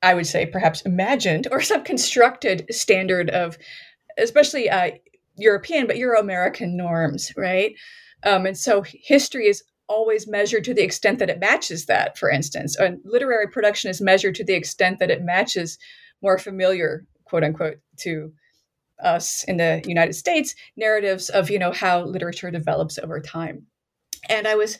[0.01, 3.57] I would say perhaps imagined or some constructed standard of
[4.17, 4.91] especially uh,
[5.35, 7.73] European, but Euro American norms, right?
[8.23, 12.29] Um, and so history is always measured to the extent that it matches that, for
[12.29, 12.75] instance.
[12.77, 15.77] And literary production is measured to the extent that it matches
[16.21, 18.31] more familiar, quote unquote, to
[19.03, 23.65] us in the United States narratives of, you know, how literature develops over time.
[24.29, 24.77] And I was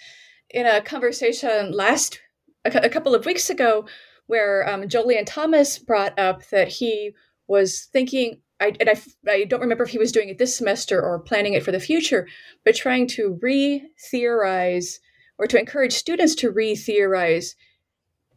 [0.49, 2.19] in a conversation last,
[2.63, 3.85] a, couple of weeks ago,
[4.27, 7.11] where um, Jolyon Thomas brought up that he
[7.47, 11.01] was thinking I, and I, I don't remember if he was doing it this semester
[11.01, 12.27] or planning it for the future,
[12.63, 14.99] but trying to re theorize
[15.37, 17.55] or to encourage students to re theorize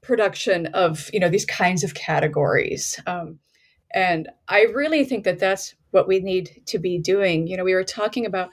[0.03, 3.01] production of you know these kinds of categories.
[3.07, 3.39] Um,
[3.95, 7.47] and I really think that that's what we need to be doing.
[7.47, 8.51] You know, we were talking about.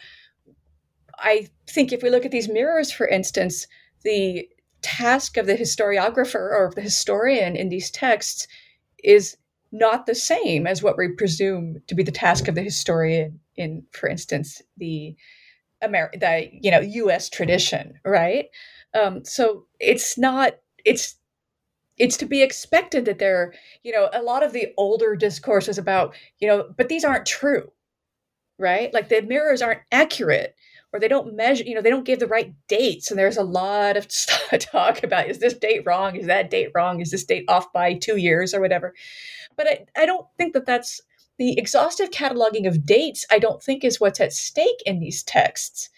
[1.17, 3.67] I think if we look at these mirrors, for instance,
[4.03, 4.49] the
[4.81, 8.47] task of the historiographer or the historian in these texts
[9.01, 9.37] is
[9.71, 13.83] not the same as what we presume to be the task of the historian in,
[13.91, 15.15] for instance, the
[15.83, 17.29] Amer- the you know U.S.
[17.29, 18.47] tradition, right?
[18.93, 20.55] Um, so it's not
[20.85, 21.15] it's
[21.97, 23.53] it's to be expected that there
[23.83, 27.25] you know a lot of the older discourse is about you know but these aren't
[27.25, 27.71] true
[28.57, 30.55] right like the mirrors aren't accurate
[30.93, 33.43] or they don't measure you know they don't give the right dates and there's a
[33.43, 34.07] lot of
[34.59, 37.93] talk about is this date wrong is that date wrong is this date off by
[37.93, 38.93] two years or whatever
[39.57, 41.01] but I, I don't think that that's
[41.37, 45.89] the exhaustive cataloging of dates, I don't think is what's at stake in these texts.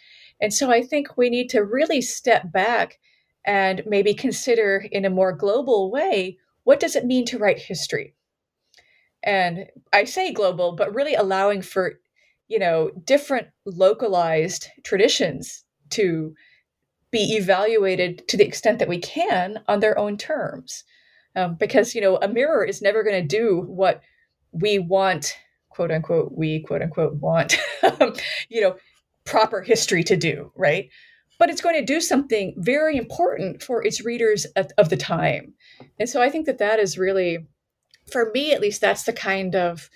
[0.42, 3.00] And so I think we need to really step back
[3.46, 8.14] and maybe consider in a more global way what does it mean to write history?
[9.24, 11.94] And I say global, but really allowing for,
[12.50, 16.36] you know, different localized traditions to
[17.10, 20.84] be evaluated to the extent that we can on their own terms
[21.38, 24.02] um, because you know a mirror is never going to do what
[24.52, 25.38] we want
[25.70, 27.58] quote unquote we quote unquote want
[28.50, 28.76] you know
[29.26, 30.90] proper history to do right?
[31.40, 35.54] But it's going to do something very important for its readers of, of the time.
[36.00, 37.48] And so i think that that is really
[38.12, 39.90] for me at least that's the kind of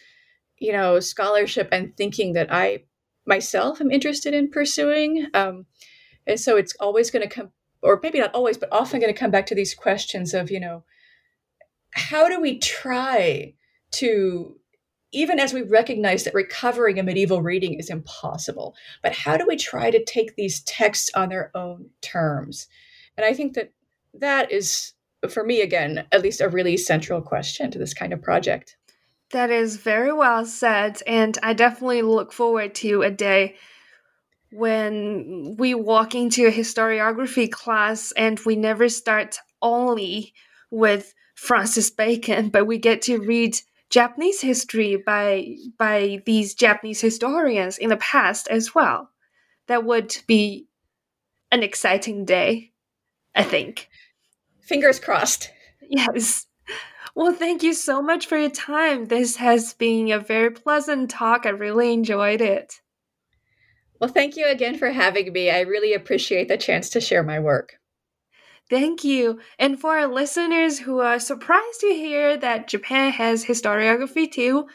[0.60, 2.84] you know scholarship and thinking that i
[3.26, 5.28] myself am interested in pursuing.
[5.34, 5.66] Um,
[6.26, 7.52] and so it's always going to come
[7.84, 10.60] or maybe not always but often going to come back to these questions of you
[10.60, 10.84] know
[11.94, 13.54] how do we try
[13.92, 14.56] to
[15.14, 19.58] even as we recognize that recovering a medieval reading is impossible but how do we
[19.58, 22.68] try to take these texts on their own terms?
[23.18, 23.72] And i think that
[24.14, 24.94] that is
[25.30, 28.78] for me again at least a really central question to this kind of project.
[29.32, 33.56] That is very well said and i definitely look forward to a day
[34.52, 40.34] when we walk into a historiography class and we never start only
[40.70, 47.80] with Francis Bacon, but we get to read Japanese history by by these Japanese historians
[47.80, 49.10] in the past as well.
[49.66, 50.68] That would be
[51.52, 52.74] an exciting day,
[53.34, 53.90] I think.
[54.60, 55.50] Fingers crossed.
[55.82, 56.46] Yes.
[57.16, 59.08] Well, thank you so much for your time.
[59.08, 61.48] This has been a very pleasant talk.
[61.48, 62.82] I really enjoyed it.
[64.00, 65.50] Well, thank you again for having me.
[65.50, 67.81] I really appreciate the chance to share my work.
[68.72, 69.40] Thank you.
[69.60, 74.70] And for our listeners who are surprised to hear that Japan has historiography too,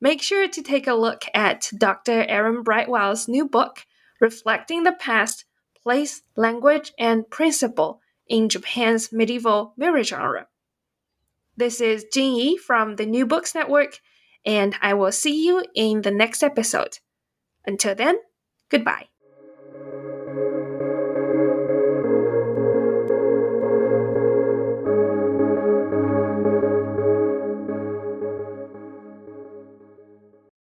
[0.00, 2.24] make sure to take a look at Dr.
[2.28, 3.84] Erin Brightwell's new book,
[4.20, 5.46] Reflecting the Past
[5.82, 10.46] Place, Language, and Principle in Japan's Medieval Mirror Genre.
[11.56, 13.98] This is Jing Yi from the New Books Network,
[14.46, 17.00] and I will see you in the next episode.
[17.66, 18.18] Until then,
[18.68, 19.09] goodbye.